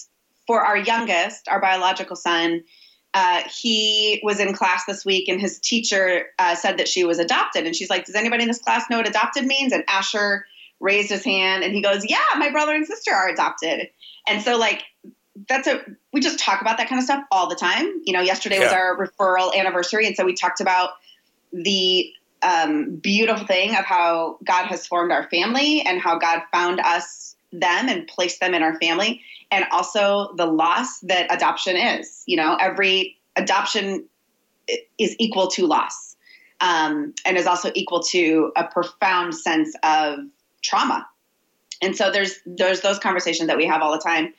[0.46, 2.64] for our youngest, our biological son,
[3.12, 7.18] uh, he was in class this week and his teacher uh, said that she was
[7.18, 7.66] adopted.
[7.66, 9.72] And she's like, Does anybody in this class know what adopted means?
[9.72, 10.46] And Asher
[10.80, 13.88] raised his hand and he goes, Yeah, my brother and sister are adopted.
[14.26, 14.82] And so, like,
[15.48, 15.80] that's a,
[16.12, 18.00] we just talk about that kind of stuff all the time.
[18.04, 20.06] You know, yesterday was our referral anniversary.
[20.06, 20.90] And so we talked about
[21.52, 22.10] the
[22.42, 27.36] um, beautiful thing of how God has formed our family and how God found us,
[27.52, 32.22] them, and placed them in our family and also the loss that adoption is.
[32.26, 34.08] You know, every adoption
[34.98, 36.16] is equal to loss
[36.60, 40.18] um, and is also equal to a profound sense of
[40.62, 41.06] trauma.
[41.82, 44.32] And so there's there's those conversations that we have all the time.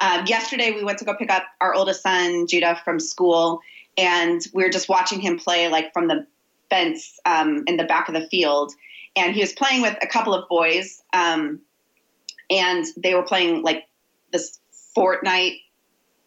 [0.00, 3.60] Um, yesterday we went to go pick up our oldest son Judah from school,
[3.96, 6.26] and we were just watching him play like from the
[6.70, 8.72] fence um, in the back of the field,
[9.16, 11.60] and he was playing with a couple of boys, um,
[12.50, 13.88] and they were playing like
[14.32, 14.58] this
[14.96, 15.60] Fortnite,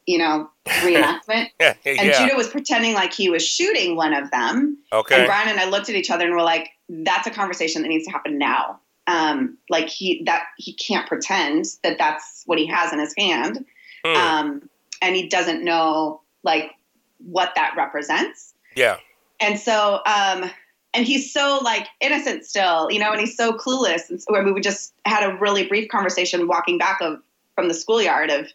[0.05, 1.49] you know, reenactment.
[1.59, 1.73] Yeah.
[1.85, 2.13] And.
[2.13, 4.77] Judah was pretending like he was shooting one of them.
[4.91, 5.15] okay.
[5.15, 7.89] And Brian and I looked at each other and were like, "That's a conversation that
[7.89, 12.65] needs to happen now." Um, like he that he can't pretend that that's what he
[12.67, 13.65] has in his hand,
[14.05, 14.15] Hmm.
[14.15, 14.69] um,
[15.01, 16.71] and he doesn't know like
[17.19, 18.53] what that represents.
[18.75, 18.97] yeah.
[19.39, 20.49] And so, um,
[20.93, 24.09] and he's so like innocent still, you know, and he's so clueless.
[24.09, 27.21] And so I mean, we just had a really brief conversation walking back of
[27.55, 28.47] from the schoolyard of,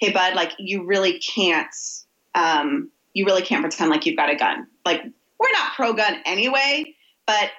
[0.00, 1.74] hey, bud, like you really can't,
[2.34, 4.66] um, you really can't pretend like you've got a gun.
[4.84, 5.02] Like
[5.38, 6.94] we're not pro gun anyway,
[7.26, 7.50] but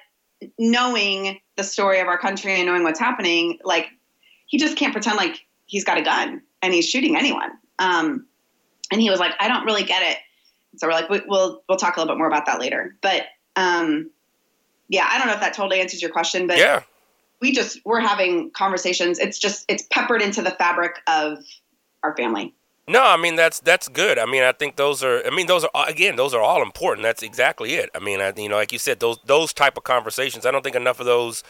[0.58, 3.88] knowing the story of our country and knowing what's happening, like
[4.46, 7.50] he just can't pretend like he's got a gun and he's shooting anyone.
[7.78, 8.26] Um,
[8.90, 10.18] and he was like, I don't really get it.
[10.76, 12.96] So we're like, we, we'll we'll talk a little bit more about that later.
[13.02, 13.24] But
[13.56, 14.10] um,
[14.88, 16.82] yeah, I don't know if that totally answers your question, but Yeah.
[17.40, 19.18] we just we're having conversations.
[19.18, 21.38] It's just it's peppered into the fabric of
[22.02, 22.54] our family.
[22.88, 24.18] No, I mean that's that's good.
[24.18, 25.24] I mean, I think those are.
[25.24, 27.04] I mean, those are uh, again, those are all important.
[27.04, 27.90] That's exactly it.
[27.94, 30.44] I mean, I, you know, like you said, those those type of conversations.
[30.44, 31.44] I don't think enough of those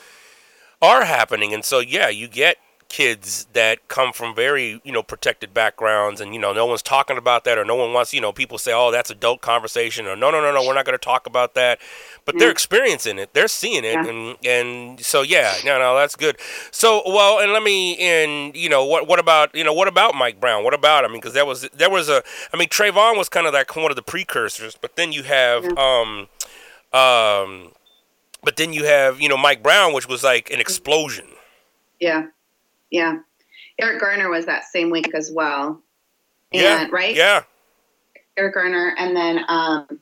[0.83, 2.59] are happening, and so yeah, you get
[2.93, 7.17] kids that come from very you know protected backgrounds, and you know, no one's talking
[7.17, 8.13] about that, or no one wants.
[8.13, 10.85] You know, people say, oh, that's adult conversation, or no, no, no, no, we're not
[10.85, 11.81] going to talk about that.
[12.27, 14.07] But they're experiencing it, they're seeing it, Yeah.
[14.07, 16.37] and and so yeah, no, no, that's good.
[16.71, 20.15] So well, and let me and you know what what about you know what about
[20.15, 20.63] Mike Brown?
[20.63, 22.23] What about I mean because there was there was a
[22.53, 25.65] I mean Trayvon was kind of like one of the precursors, but then you have
[25.79, 26.29] um
[26.93, 27.73] um
[28.45, 31.27] but then you have you know Mike Brown, which was like an explosion.
[31.99, 32.27] Yeah,
[32.93, 33.19] yeah.
[33.81, 35.83] Eric Garner was that same week as well.
[36.53, 37.17] And, yeah, right.
[37.17, 37.43] Yeah,
[38.37, 40.01] Eric Garner, and then um,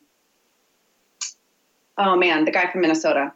[1.97, 3.33] oh man, the guy from Minnesota.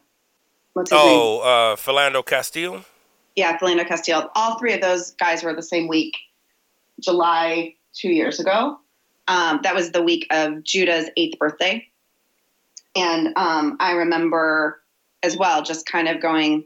[0.75, 1.21] What's his name?
[1.21, 2.85] Oh, uh, Philando Castile.
[3.37, 4.31] Yeah, Philando Castile.
[4.35, 6.17] All three of those guys were the same week,
[7.01, 8.79] July two years ago.
[9.29, 11.87] Um, that was the week of Judah's eighth birthday.
[12.97, 14.83] And um, I remember
[15.23, 16.65] as well just kind of going,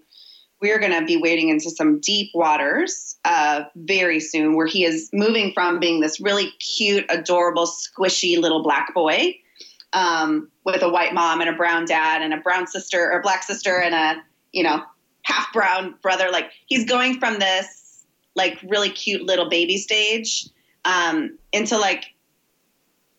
[0.60, 5.08] we're going to be wading into some deep waters uh, very soon, where he is
[5.12, 9.34] moving from being this really cute, adorable, squishy little black boy
[9.92, 13.42] um, with a white mom and a brown dad and a brown sister or black
[13.42, 14.82] sister and a, you know,
[15.22, 16.30] half brown brother.
[16.30, 18.04] Like he's going from this
[18.34, 20.48] like really cute little baby stage
[20.84, 22.14] um, into like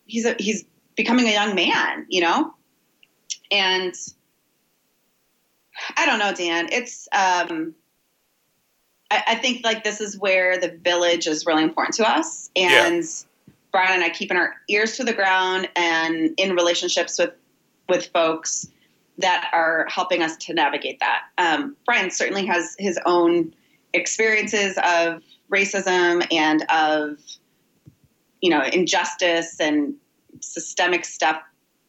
[0.06, 0.66] he's a, he's
[0.96, 2.54] becoming a young man, you know,
[3.52, 3.94] and
[5.98, 6.70] I don't know, Dan.
[6.72, 7.76] It's um,
[9.12, 13.04] I, I think like this is where the village is really important to us, and
[13.72, 17.34] Brian and I keeping our ears to the ground and in relationships with
[17.88, 18.70] with folks
[19.18, 21.24] that are helping us to navigate that.
[21.38, 23.54] Um, Brian certainly has his own
[23.94, 25.22] experiences of
[25.52, 27.20] racism and of
[28.42, 29.96] you know injustice and
[30.42, 31.42] systemic stuff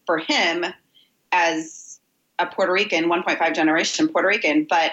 [0.07, 0.65] for him
[1.33, 1.90] as
[2.41, 4.93] a Puerto Rican, 1.5 generation Puerto Rican, but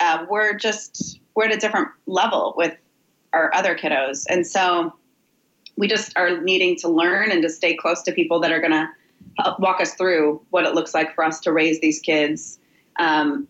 [0.00, 2.76] uh, we're just we're at a different level with
[3.32, 4.92] our other kiddos, and so
[5.76, 8.72] we just are needing to learn and to stay close to people that are going
[8.72, 8.88] to
[9.58, 12.58] walk us through what it looks like for us to raise these kids.
[12.96, 13.48] Um,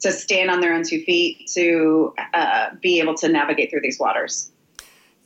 [0.00, 3.98] to stand on their own two feet, to uh, be able to navigate through these
[3.98, 4.50] waters.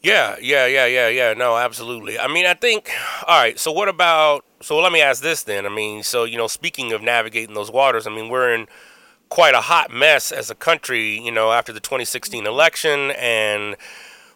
[0.05, 1.32] Yeah, yeah, yeah, yeah, yeah.
[1.32, 2.18] No, absolutely.
[2.18, 2.90] I mean, I think,
[3.26, 5.64] all right, so what about, so let me ask this then.
[5.64, 8.68] I mean, so, you know, speaking of navigating those waters, I mean, we're in
[9.30, 13.76] quite a hot mess as a country, you know, after the 2016 election and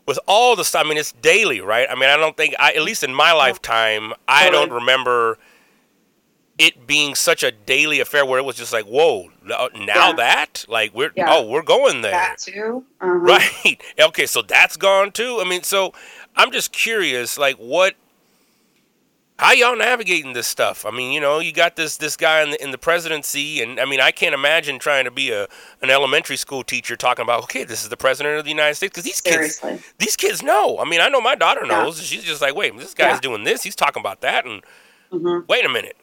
[0.07, 0.87] with all the stuff.
[0.87, 1.87] I mean, it's daily, right?
[1.91, 5.37] I mean, I don't think, I, at least in my lifetime, I don't remember
[6.59, 10.13] it being such a daily affair where it was just like, whoa, now yeah.
[10.17, 11.27] that, like, we're yeah.
[11.29, 12.13] oh, we're going there.
[12.13, 13.13] That too, uh-huh.
[13.13, 13.83] right?
[14.01, 15.39] Okay, so that's gone too.
[15.41, 15.93] I mean, so
[16.37, 17.95] I'm just curious, like, what,
[19.39, 20.87] how y'all navigating this stuff?
[20.87, 23.79] I mean, you know, you got this this guy in the in the presidency, and
[23.79, 25.49] I mean, I can't imagine trying to be a
[25.83, 28.93] an elementary school teacher talking about, okay, this is the president of the United States,
[28.93, 29.73] because these Seriously.
[29.73, 30.79] kids, these kids know.
[30.79, 31.99] I mean, I know my daughter knows.
[31.99, 32.07] Yeah.
[32.07, 34.63] She's just like, wait, this guy's doing this, he's talking about that, and
[35.13, 35.47] mm-hmm.
[35.49, 35.97] wait a minute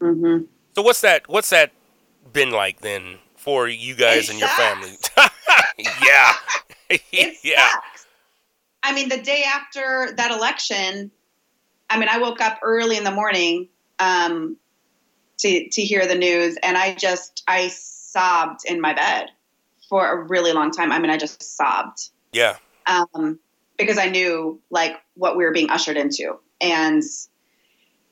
[0.00, 0.44] Mm-hmm.
[0.74, 1.28] So what's that?
[1.28, 1.72] What's that
[2.32, 4.58] been like then for you guys it and sucks.
[4.58, 5.92] your family?
[6.02, 6.32] yeah,
[6.88, 7.70] it yeah.
[7.70, 8.06] Sucks.
[8.82, 11.10] I mean, the day after that election,
[11.88, 13.68] I mean, I woke up early in the morning
[13.98, 14.56] um,
[15.38, 19.30] to to hear the news, and I just I sobbed in my bed
[19.88, 20.92] for a really long time.
[20.92, 22.10] I mean, I just sobbed.
[22.32, 22.56] Yeah.
[22.86, 23.38] Um,
[23.78, 27.02] because I knew like what we were being ushered into, and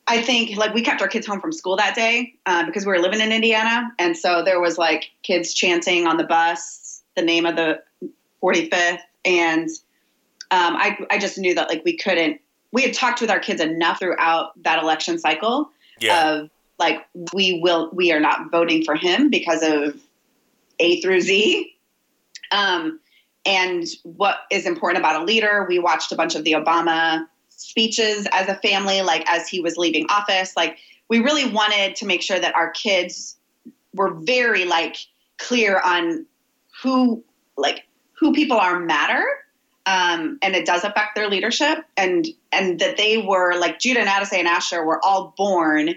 [0.06, 2.92] I think like we kept our kids home from school that day uh, because we
[2.92, 7.22] were living in Indiana, and so there was like kids chanting on the bus the
[7.22, 7.82] name of the
[8.42, 9.68] 45th, and
[10.50, 12.40] um, I I just knew that like we couldn't.
[12.72, 16.30] We had talked with our kids enough throughout that election cycle yeah.
[16.30, 20.00] of like we will we are not voting for him because of
[20.78, 21.74] A through Z.
[22.50, 22.98] Um,
[23.44, 25.66] and what is important about a leader?
[25.68, 27.26] We watched a bunch of the Obama
[27.62, 30.56] speeches as a family, like as he was leaving office.
[30.56, 33.36] Like we really wanted to make sure that our kids
[33.94, 34.96] were very like
[35.38, 36.26] clear on
[36.82, 37.22] who
[37.56, 39.24] like who people are matter.
[39.84, 44.08] Um, and it does affect their leadership and and that they were like Judah and
[44.08, 45.96] Addison and Asher were all born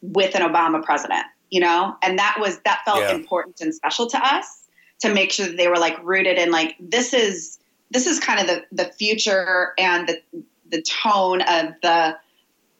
[0.00, 3.14] with an Obama president, you know, and that was that felt Yeah.
[3.14, 4.66] important and special to us
[5.00, 7.58] to make sure that they were like rooted in like this is
[7.90, 12.16] this is kind of the the future and the the tone of the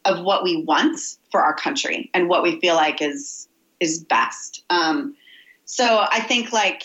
[0.04, 0.98] of what we want
[1.30, 3.48] for our country and what we feel like is
[3.80, 4.64] is best.
[4.70, 5.14] Um,
[5.64, 6.82] so I think like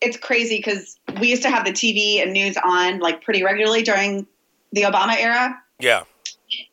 [0.00, 3.82] it's crazy because we used to have the TV and news on like pretty regularly
[3.82, 4.26] during
[4.72, 6.04] the Obama era, Yeah.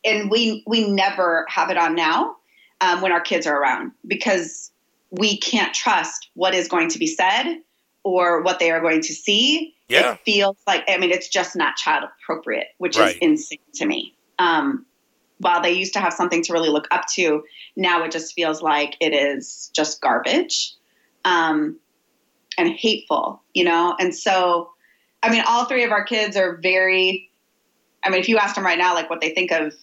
[0.04, 2.36] and we we never have it on now
[2.80, 4.70] um, when our kids are around because
[5.10, 7.58] we can't trust what is going to be said
[8.04, 9.74] or what they are going to see.
[9.88, 10.14] Yeah.
[10.14, 13.16] It feels like I mean it's just not child appropriate, which Right.
[13.16, 14.14] is insane to me.
[14.38, 14.84] Um,
[15.38, 17.44] while they used to have something to really look up to,
[17.76, 20.72] now it just feels like it is just garbage
[21.24, 21.78] um,
[22.56, 23.94] and hateful, you know.
[23.98, 24.70] And so,
[25.22, 27.30] I mean, all three of our kids are very.
[28.02, 29.74] I mean, if you asked them right now, like what they think of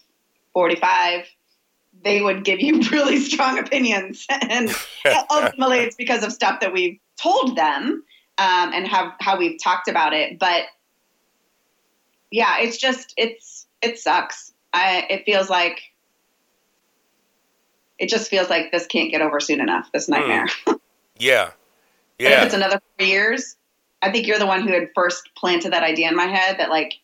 [0.54, 1.26] 45,
[2.04, 4.26] they would give you really strong opinions.
[4.30, 4.74] And
[5.30, 8.04] ultimately, it's because of stuff that we've told them
[8.38, 10.40] um, and have how we've talked about it.
[10.40, 10.66] But
[12.32, 14.54] yeah, it's just it's it sucks.
[14.74, 15.82] I it feels like
[18.00, 19.90] it just feels like this can't get over soon enough.
[19.92, 20.48] This nightmare.
[22.18, 22.32] Yeah.
[22.32, 23.56] And if it's another four years,
[24.02, 26.70] I think you're the one who had first planted that idea in my head that
[26.70, 26.96] like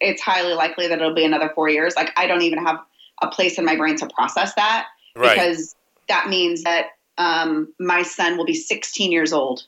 [0.00, 1.94] it's highly likely that it'll be another four years.
[1.94, 2.80] Like I don't even have
[3.20, 4.86] a place in my brain to process that
[5.16, 5.34] Right.
[5.34, 5.74] because
[6.08, 9.64] that means that um, my son will be 16 years old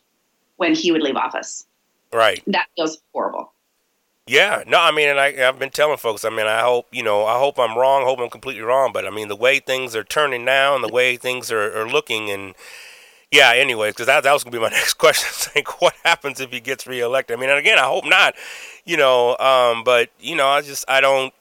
[0.61, 1.67] when he would leave office.
[2.13, 2.43] Right.
[2.47, 3.55] That feels horrible.
[4.27, 6.23] Yeah, no, I mean, and I, I've been telling folks.
[6.25, 8.05] I mean, I hope you know, I hope I'm wrong.
[8.05, 8.93] Hope I'm completely wrong.
[8.93, 11.89] But I mean, the way things are turning now, and the way things are, are
[11.89, 12.55] looking, and
[13.33, 13.53] yeah.
[13.57, 15.51] Anyways, because that that was gonna be my next question.
[15.57, 17.37] Like, what happens if he gets reelected?
[17.37, 18.35] I mean, and again, I hope not.
[18.85, 21.33] You know, um, but you know, I just I don't.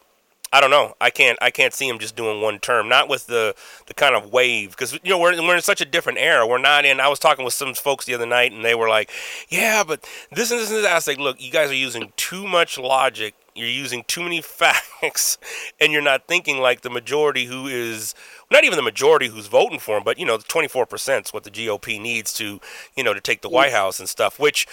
[0.52, 0.96] I don't know.
[1.00, 1.38] I can't.
[1.42, 2.90] I can't see him just doing one term.
[2.90, 5.86] Not with the the kind of wave, because you know we're we're in such a
[5.86, 6.48] different era.
[6.48, 7.00] We're not in.
[7.00, 9.12] I was talking with some folks the other night, and they were like,
[9.48, 12.14] "Yeah, but this and this and that." I was like, "Look, you guys are using
[12.18, 13.36] too much logic.
[13.54, 15.38] You're using too many facts,
[15.80, 18.16] and you're not thinking like the majority who is
[18.50, 21.34] not even the majority who's voting for him, but you know, the 24 percent is
[21.34, 22.60] what the GOP needs to,
[22.96, 24.40] you know, to take the White House and stuff.
[24.40, 24.66] Which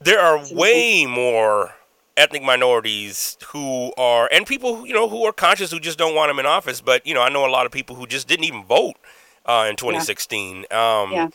[0.00, 1.75] there are way more
[2.16, 6.14] ethnic minorities who are and people who, you know who are conscious who just don't
[6.14, 6.80] want them in office.
[6.80, 8.96] But you know, I know a lot of people who just didn't even vote
[9.44, 10.66] uh, in 2016.
[10.70, 11.00] Yeah.
[11.00, 11.28] Um, yeah.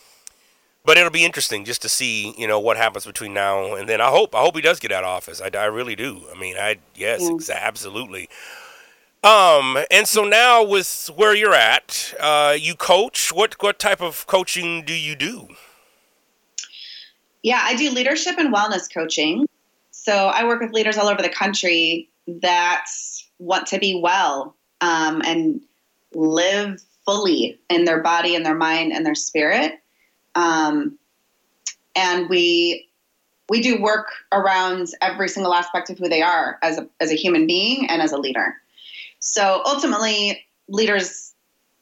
[0.84, 4.02] But it'll be interesting just to see, you know, what happens between now and then.
[4.02, 5.40] I hope, I hope he does get out of office.
[5.40, 6.24] I, I really do.
[6.36, 7.30] I mean, I yes, yeah.
[7.30, 8.30] exa- absolutely.
[9.24, 13.32] Um, and so now with where you're at, uh, you coach.
[13.32, 15.50] What what type of coaching do you do?
[17.44, 19.46] Yeah, I do leadership and wellness coaching.
[20.04, 22.86] So I work with leaders all over the country that
[23.38, 25.62] want to be well um, and
[26.16, 29.74] live fully in their body and their mind and their spirit.
[30.34, 30.98] Um,
[31.96, 32.88] and we
[33.48, 37.16] we do work around every single aspect of who they are as a, as a
[37.16, 38.56] human being and as a leader.
[39.20, 41.34] So ultimately, leaders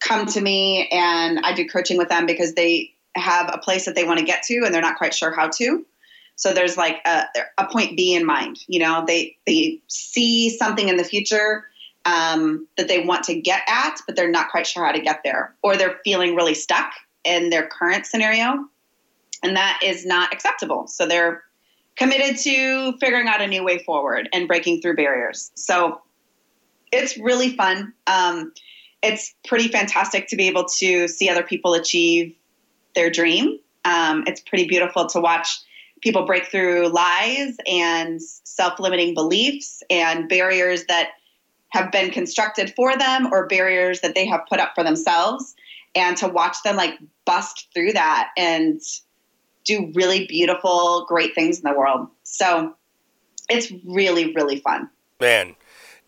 [0.01, 3.95] come to me and I do coaching with them because they have a place that
[3.95, 5.85] they want to get to and they're not quite sure how to.
[6.39, 7.25] So there's like a,
[7.57, 8.59] a point B in mind.
[8.67, 11.65] You know, they they see something in the future
[12.05, 15.19] um, that they want to get at, but they're not quite sure how to get
[15.25, 16.93] there, or they're feeling really stuck
[17.25, 18.65] in their current scenario,
[19.43, 20.87] and that is not acceptable.
[20.87, 21.43] So they're
[21.97, 25.51] committed to figuring out a new way forward and breaking through barriers.
[25.55, 26.01] So
[26.93, 27.93] it's really fun.
[28.07, 28.53] Um,
[29.03, 32.33] it's pretty fantastic to be able to see other people achieve
[32.95, 33.59] their dream.
[33.83, 35.49] Um, it's pretty beautiful to watch
[36.01, 41.11] people break through lies and self limiting beliefs and barriers that
[41.69, 45.55] have been constructed for them or barriers that they have put up for themselves.
[45.95, 48.79] And to watch them like bust through that and
[49.65, 52.07] do really beautiful great things in the world.
[52.23, 52.75] So
[53.49, 54.89] it's really really fun.
[55.19, 55.55] Man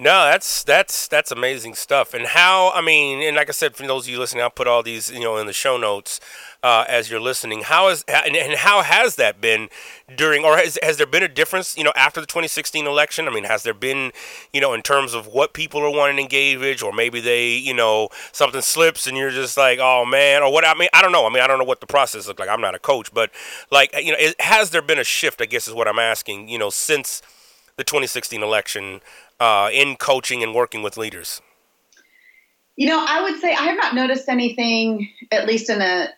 [0.01, 2.15] no, that's that's that's amazing stuff.
[2.15, 4.65] And how I mean, and like I said, for those of you listening, I'll put
[4.65, 6.19] all these you know in the show notes
[6.63, 7.61] uh, as you're listening.
[7.61, 9.69] How is and, and, how has that been
[10.15, 13.27] during, or has has there been a difference you know after the 2016 election?
[13.27, 14.11] I mean, has there been
[14.51, 17.75] you know in terms of what people are wanting to engage, or maybe they you
[17.75, 20.65] know something slips and you're just like, oh man, or what?
[20.65, 21.27] I mean, I don't know.
[21.27, 22.49] I mean, I don't know what the process looked like.
[22.49, 23.29] I'm not a coach, but
[23.69, 25.43] like you know, it, has there been a shift?
[25.43, 26.49] I guess is what I'm asking.
[26.49, 27.21] You know, since
[27.77, 29.01] the 2016 election
[29.41, 31.41] uh, in coaching and working with leaders?
[32.77, 36.09] You know, I would say I have not noticed anything, at least in the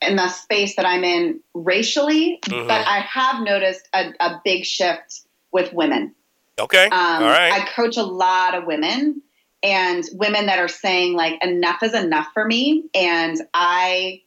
[0.00, 2.68] in the space that I'm in racially, mm-hmm.
[2.68, 6.14] but I have noticed a, a, big shift with women.
[6.56, 6.84] Okay.
[6.84, 7.52] Um, All right.
[7.52, 9.22] I coach a lot of women
[9.60, 14.22] and women that are saying like enough is enough for me and I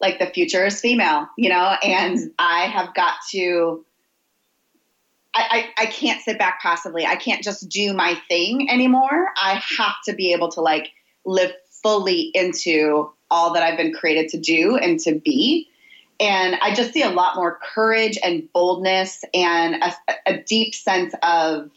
[0.00, 3.84] like the future is female, you know, and I have got to
[5.34, 7.06] I, I, I can't sit back passively.
[7.06, 9.28] I can't just do my thing anymore.
[9.36, 10.90] I have to be able to like
[11.24, 11.52] live
[11.82, 15.68] fully into all that I've been created to do and to be.
[16.18, 19.94] And I just see a lot more courage and boldness and a,
[20.26, 21.70] a deep sense of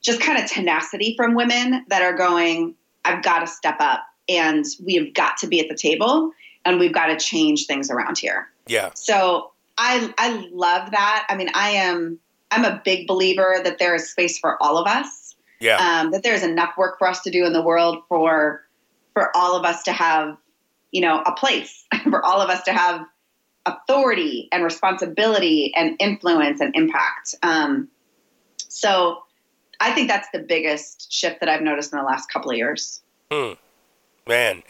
[0.00, 2.74] just kind of tenacity from women that are going,
[3.04, 6.30] I've got to step up and we have got to be at the table
[6.64, 8.48] and we've got to change things around here.
[8.66, 8.90] Yeah.
[8.94, 11.26] So I I love that.
[11.28, 12.20] I mean, I am
[12.54, 15.34] I'm a big believer that there is space for all of us.
[15.60, 15.76] Yeah.
[15.76, 18.62] Um, that there's enough work for us to do in the world for
[19.12, 20.36] for all of us to have,
[20.90, 23.06] you know, a place, for all of us to have
[23.64, 27.34] authority and responsibility and influence and impact.
[27.42, 27.88] Um,
[28.56, 29.22] so
[29.80, 33.00] I think that's the biggest shift that I've noticed in the last couple of years.
[33.30, 33.52] Hmm.
[34.26, 34.62] Man.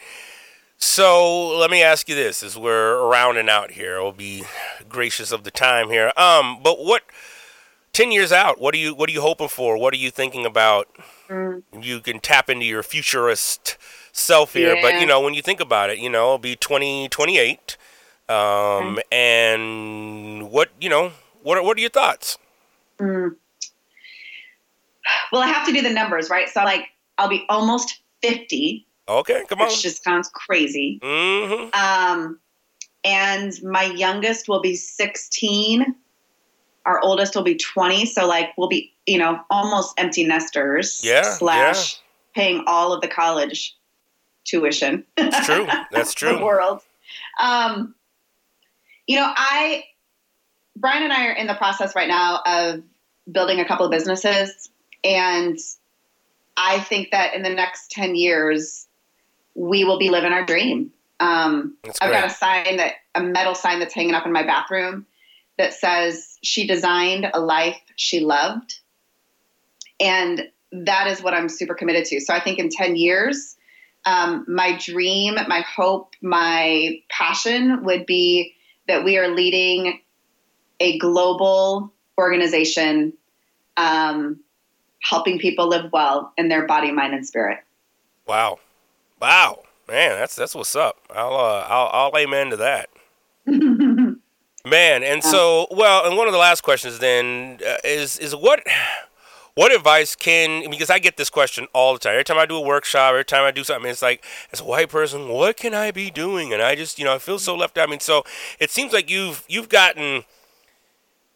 [0.77, 4.43] So let me ask you this: as we're rounding out here, I'll be
[4.87, 6.11] gracious of the time here.
[6.15, 7.03] Um, but what
[7.95, 10.45] 10 years out what are you what are you hoping for what are you thinking
[10.45, 10.89] about
[11.29, 11.63] mm.
[11.81, 13.77] you can tap into your futurist
[14.11, 14.81] self here yeah.
[14.81, 17.77] but you know when you think about it you know it'll be 2028
[18.27, 18.99] um, mm.
[19.13, 22.37] and what you know what are, what are your thoughts
[22.99, 23.33] mm.
[25.31, 29.43] well i have to do the numbers right so like i'll be almost 50 okay
[29.47, 31.69] come on which just sounds crazy mm-hmm.
[31.73, 32.39] um,
[33.05, 35.95] and my youngest will be 16
[36.85, 41.23] our oldest will be 20 so like we'll be you know almost empty nesters yeah
[41.23, 42.41] slash yeah.
[42.41, 43.75] paying all of the college
[44.43, 45.03] tuition.
[45.17, 45.67] That's true.
[45.91, 46.37] That's true.
[46.37, 46.81] the world.
[47.41, 47.95] Um
[49.07, 49.83] you know i
[50.75, 52.81] brian and i are in the process right now of
[53.31, 54.69] building a couple of businesses
[55.03, 55.57] and
[56.57, 58.87] i think that in the next 10 years
[59.53, 60.91] we will be living our dream.
[61.21, 65.05] Um, i've got a sign that a metal sign that's hanging up in my bathroom
[65.57, 68.79] that says she designed a life she loved.
[69.99, 72.19] And that is what I'm super committed to.
[72.19, 73.55] So I think in 10 years,
[74.05, 78.53] um, my dream, my hope, my passion would be
[78.87, 80.01] that we are leading
[80.79, 83.13] a global organization
[83.77, 84.39] um,
[85.01, 87.59] helping people live well in their body, mind, and spirit.
[88.27, 88.59] Wow,
[89.21, 90.97] wow, man, that's that's what's up.
[91.13, 92.89] I'll uh, I'll I'll amen to that.
[94.65, 98.63] Man, and so well, and one of the last questions then uh, is is what
[99.53, 102.13] what advice can because I get this question all the time.
[102.13, 104.63] Every time I do a workshop, every time I do something, it's like as a
[104.65, 106.51] white person, what can I be doing?
[106.51, 107.87] And I just you know I feel so left out.
[107.87, 108.23] I mean, so
[108.59, 110.23] it seems like you've you've gotten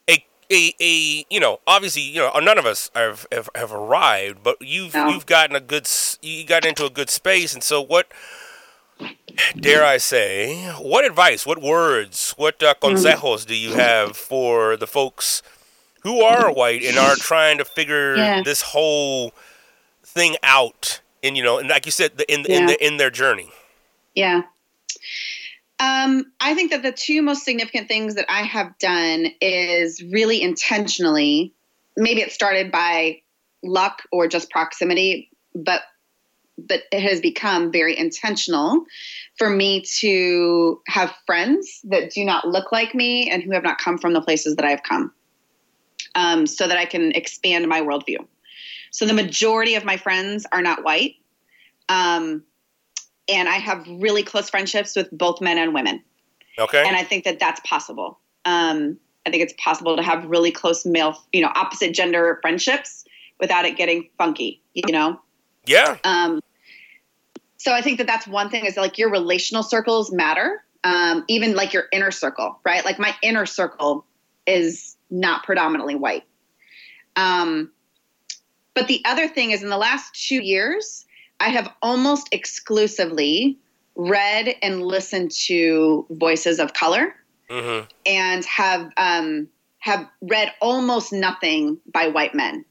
[0.09, 4.41] a a, a you know obviously you know none of us have have, have arrived,
[4.43, 5.07] but you've No.
[5.09, 5.87] you've gotten a good
[6.21, 8.07] you got into a good space, and so what
[9.55, 14.87] dare I say, what advice, what words, what uh, consejos do you have for the
[14.87, 15.41] folks
[16.01, 18.43] who are white and are trying to figure Yeah.
[18.43, 19.33] this whole
[20.03, 21.01] thing out?
[21.23, 23.49] And you know, and like you said, the, in in the in their journey.
[24.15, 24.43] Yeah.
[25.81, 30.41] Um, I think that the two most significant things that I have done is really
[30.41, 31.53] intentionally,
[31.95, 33.21] maybe it started by
[33.63, 35.83] luck or just proximity, but
[36.67, 38.85] but it has become very intentional
[39.37, 43.77] for me to have friends that do not look like me and who have not
[43.77, 45.13] come from the places that I've come.
[46.15, 48.25] Um, so that I can expand my worldview.
[48.89, 51.15] So the majority of my friends are not white.
[51.87, 52.43] Um,
[53.27, 56.03] and I have really close friendships with both men and women.
[56.57, 56.83] Okay.
[56.85, 58.19] And I think that that's possible.
[58.45, 63.05] Um, I think it's possible to have really close male, you know, opposite gender friendships
[63.39, 65.19] without it getting funky, you know?
[65.69, 65.97] yeah.
[66.03, 66.41] Um,
[67.59, 71.55] so I think that that's one thing is like your relational circles matter, um, even
[71.55, 72.85] like your inner circle, right?
[72.85, 74.05] Like my inner circle
[74.47, 76.23] is not predominantly white.
[77.17, 77.69] Um,
[78.73, 81.05] but the other thing is in the last two years,
[81.41, 83.57] I have almost exclusively
[83.95, 87.13] read and listened to voices of color
[87.49, 87.87] Mm-hmm.
[88.05, 89.49] and have um,
[89.79, 92.63] have read almost nothing by white men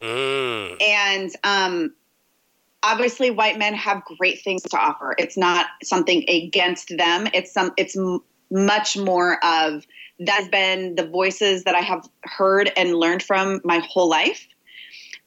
[0.00, 0.80] Mm.
[0.80, 1.92] and um,
[2.82, 5.14] obviously white men have great things to offer.
[5.18, 7.28] It's not something against them.
[7.34, 8.20] It's some it's m-
[8.50, 9.86] much more of
[10.18, 14.46] that has been the voices that i have heard and learned from my whole life.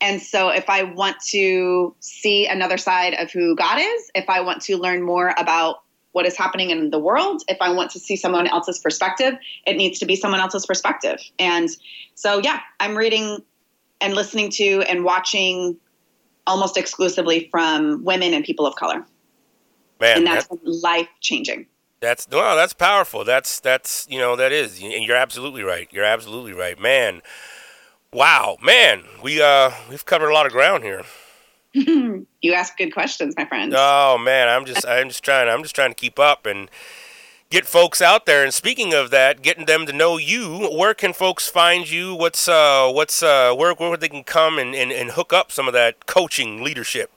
[0.01, 4.41] And so if i want to see another side of who god is if i
[4.41, 7.99] want to learn more about what is happening in the world if i want to
[7.99, 9.35] see someone else's perspective
[9.65, 11.19] it needs to be someone else's perspective.
[11.39, 11.69] And
[12.15, 13.39] so yeah i'm reading
[14.01, 15.77] and listening to and watching
[16.47, 19.05] almost exclusively from women and people of color.
[19.99, 21.67] Man, and that's that- life changing.
[21.99, 23.23] That's no, that's powerful.
[23.23, 25.87] That's that's you know that is, and you're absolutely right.
[25.91, 27.21] You're absolutely right, man.
[28.11, 31.03] Wow, man, we uh we've covered a lot of ground here.
[32.45, 33.73] You ask good questions, my friend.
[33.73, 36.69] Oh man, I'm just I'm just trying I'm just trying to keep up and
[37.53, 38.43] get folks out there.
[38.43, 42.15] And speaking of that, getting them to know you, where can folks find you?
[42.15, 45.67] What's uh what's uh where where they can come and, and, and hook up some
[45.67, 47.11] of that coaching leadership?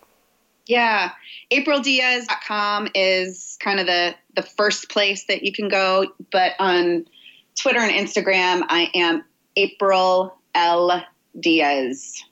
[0.67, 1.13] Yeah.
[1.51, 6.07] AprilDiaz.com is kind of the, the first place that you can go.
[6.31, 7.07] But on
[7.55, 9.25] Twitter and Instagram, I am
[9.57, 11.03] April L.
[11.39, 12.23] Diaz.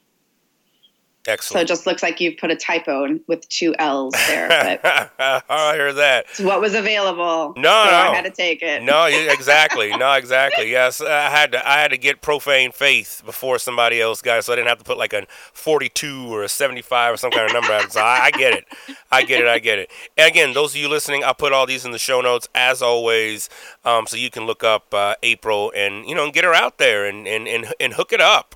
[1.26, 4.48] So it just looks like you've put a typo in- with two L's there.
[4.48, 5.12] But
[5.48, 6.26] I hear that.
[6.30, 7.54] it's what was available.
[7.56, 7.96] No, so no.
[7.96, 8.82] I had to take it.
[8.82, 9.90] No, exactly.
[9.96, 10.70] No, exactly.
[10.70, 11.66] Yes, I had to.
[11.68, 14.78] I had to get profane faith before somebody else got it, so I didn't have
[14.78, 17.72] to put like a forty-two or a seventy-five or some kind of number.
[17.72, 17.92] out.
[17.92, 18.64] So I, I get it.
[19.10, 19.48] I get it.
[19.48, 19.90] I get it.
[20.16, 22.82] And again, those of you listening, I'll put all these in the show notes as
[22.82, 23.48] always,
[23.84, 26.78] um, so you can look up uh, April and you know and get her out
[26.78, 28.54] there and and and, and hook it up.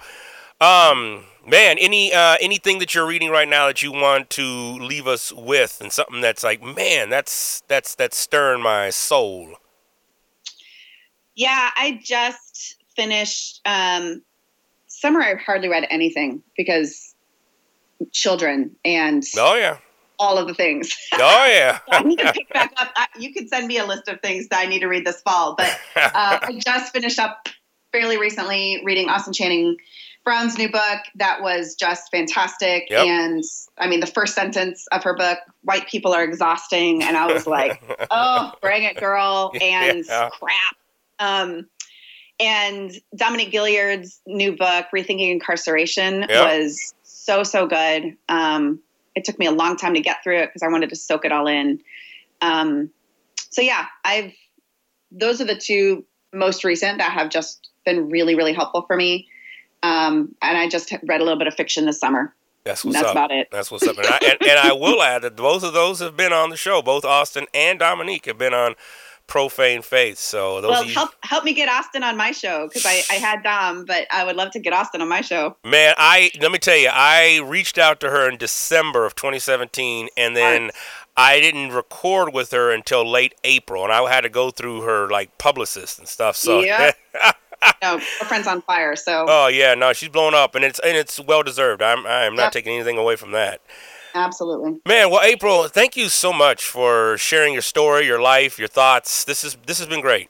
[0.61, 5.07] Um, man, any uh, anything that you're reading right now that you want to leave
[5.07, 9.55] us with, and something that's like, man, that's that's that's stirring my soul.
[11.35, 14.23] Yeah, I just finished um,
[14.89, 15.23] summer.
[15.23, 17.15] I've hardly read anything because
[18.13, 19.79] children and Oh yeah.
[20.19, 20.95] all of the things.
[21.15, 21.79] Oh yeah.
[21.91, 22.93] I need to pick back up.
[22.97, 25.21] I, you could send me a list of things that I need to read this
[25.23, 26.11] fall, but uh,
[26.43, 27.49] I just finished up
[27.93, 29.77] fairly recently reading Austin Channing
[30.29, 31.01] Brown's new book.
[31.15, 32.89] That was just fantastic.
[32.91, 33.07] Yep.
[33.07, 33.43] And
[33.79, 37.47] I mean, the first sentence of her book, "White people are exhausting," and I was
[37.47, 37.81] like,
[38.11, 40.29] "Oh, bring it, girl!" And Yeah.
[40.29, 40.77] crap.
[41.19, 41.67] Um,
[42.39, 46.31] and Dominique Gilliard's new book, Rethinking Incarceration, Yep.
[46.31, 48.15] was so so good.
[48.29, 48.81] Um,
[49.15, 51.25] it took me a long time to get through it because I wanted to soak
[51.25, 51.81] it all in.
[52.43, 52.91] Um,
[53.49, 54.35] so yeah, I've
[55.11, 59.27] those are the two most recent that have just been really really helpful for me.
[59.83, 62.35] Um, and I just read a little bit of fiction this summer.
[62.65, 63.13] That's what's That's up.
[63.13, 63.49] about it.
[63.51, 63.97] That's what's up.
[63.97, 66.57] And I, and, and I will add that both of those have been on the
[66.57, 66.83] show.
[66.83, 68.75] Both Austin and Dominique have been on
[69.27, 70.19] Profane Faith.
[70.19, 73.15] So those well, you, help help me get Austin on my show because I, I
[73.15, 75.57] had Dom, but I would love to get Austin on my show.
[75.65, 80.09] man, I let me tell you, I reached out to her in December of 2017,
[80.17, 80.71] and then
[81.17, 85.09] I didn't record with her until late April, and I had to go through her
[85.09, 86.37] like publicist and stuff.
[86.37, 86.61] So.
[86.61, 86.93] Yeah.
[87.83, 88.97] no, our friend's on fire.
[88.97, 89.27] So.
[89.29, 91.83] Oh yeah, no, she's blown up, and it's and it's well deserved.
[91.83, 92.53] I'm I'm not Yep.
[92.53, 93.61] taking anything away from that.
[94.15, 94.81] Absolutely.
[94.87, 99.25] Man, well, April, thank you so much for sharing your story, your life, your thoughts.
[99.25, 100.29] This is this has been great.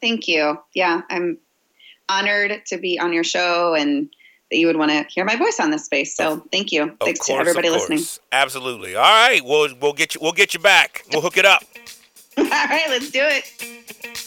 [0.00, 0.58] Thank you.
[0.74, 1.38] Yeah, I'm
[2.08, 4.08] honored to be on your show and
[4.50, 6.14] that you would want to hear my voice on this space.
[6.16, 6.84] So thank you.
[6.84, 8.00] Of Thanks course, to everybody of listening.
[8.32, 8.94] Absolutely.
[8.96, 11.04] All right, we'll we'll get you we'll get you back.
[11.12, 11.64] We'll hook it up.
[12.38, 14.24] All right, let's do it.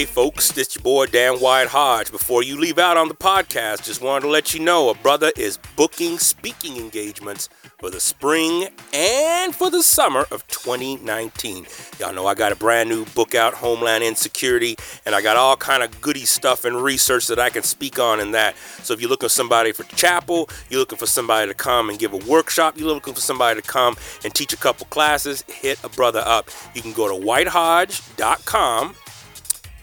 [0.00, 2.10] Hey folks, this your boy Dan White Hodge.
[2.10, 5.30] Before you leave out on the podcast, just wanted to let you know a brother
[5.36, 11.66] is booking speaking engagements for the spring and for the summer of 2019.
[11.98, 14.74] Y'all know I got a brand new book out, Homeland Insecurity,
[15.04, 18.20] and I got all kind of goody stuff and research that I can speak on
[18.20, 18.56] in that.
[18.82, 21.98] So if you're looking for somebody for chapel, you're looking for somebody to come and
[21.98, 25.78] give a workshop, you're looking for somebody to come and teach a couple classes, hit
[25.84, 26.48] a brother up.
[26.74, 28.94] You can go to whitehodge.com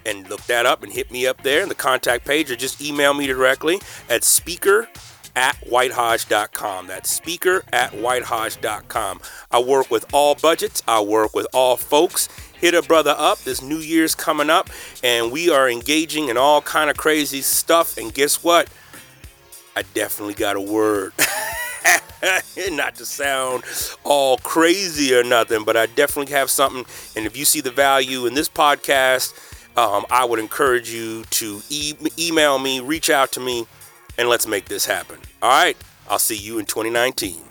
[0.07, 2.81] and look that up and hit me up there in the contact page or just
[2.81, 3.79] email me directly
[4.09, 4.87] at speaker
[5.35, 6.87] at whitehodge.com.
[6.87, 9.21] That's speaker at whitehodge.com.
[9.51, 12.27] I work with all budgets, I work with all folks.
[12.59, 13.37] Hit a brother up.
[13.41, 14.71] This New Year's coming up,
[15.03, 17.97] and we are engaging in all kind of crazy stuff.
[17.99, 18.67] And guess what?
[19.75, 21.13] I definitely got a word.
[22.71, 23.63] Not to sound
[24.03, 26.83] all crazy or nothing, but I definitely have something.
[27.15, 29.35] And if you see the value in this podcast,
[29.77, 33.65] um, I would encourage you to e- email me, reach out to me,
[34.17, 35.19] and let's make this happen.
[35.41, 35.77] All right,
[36.09, 37.46] I'll see you in 2019.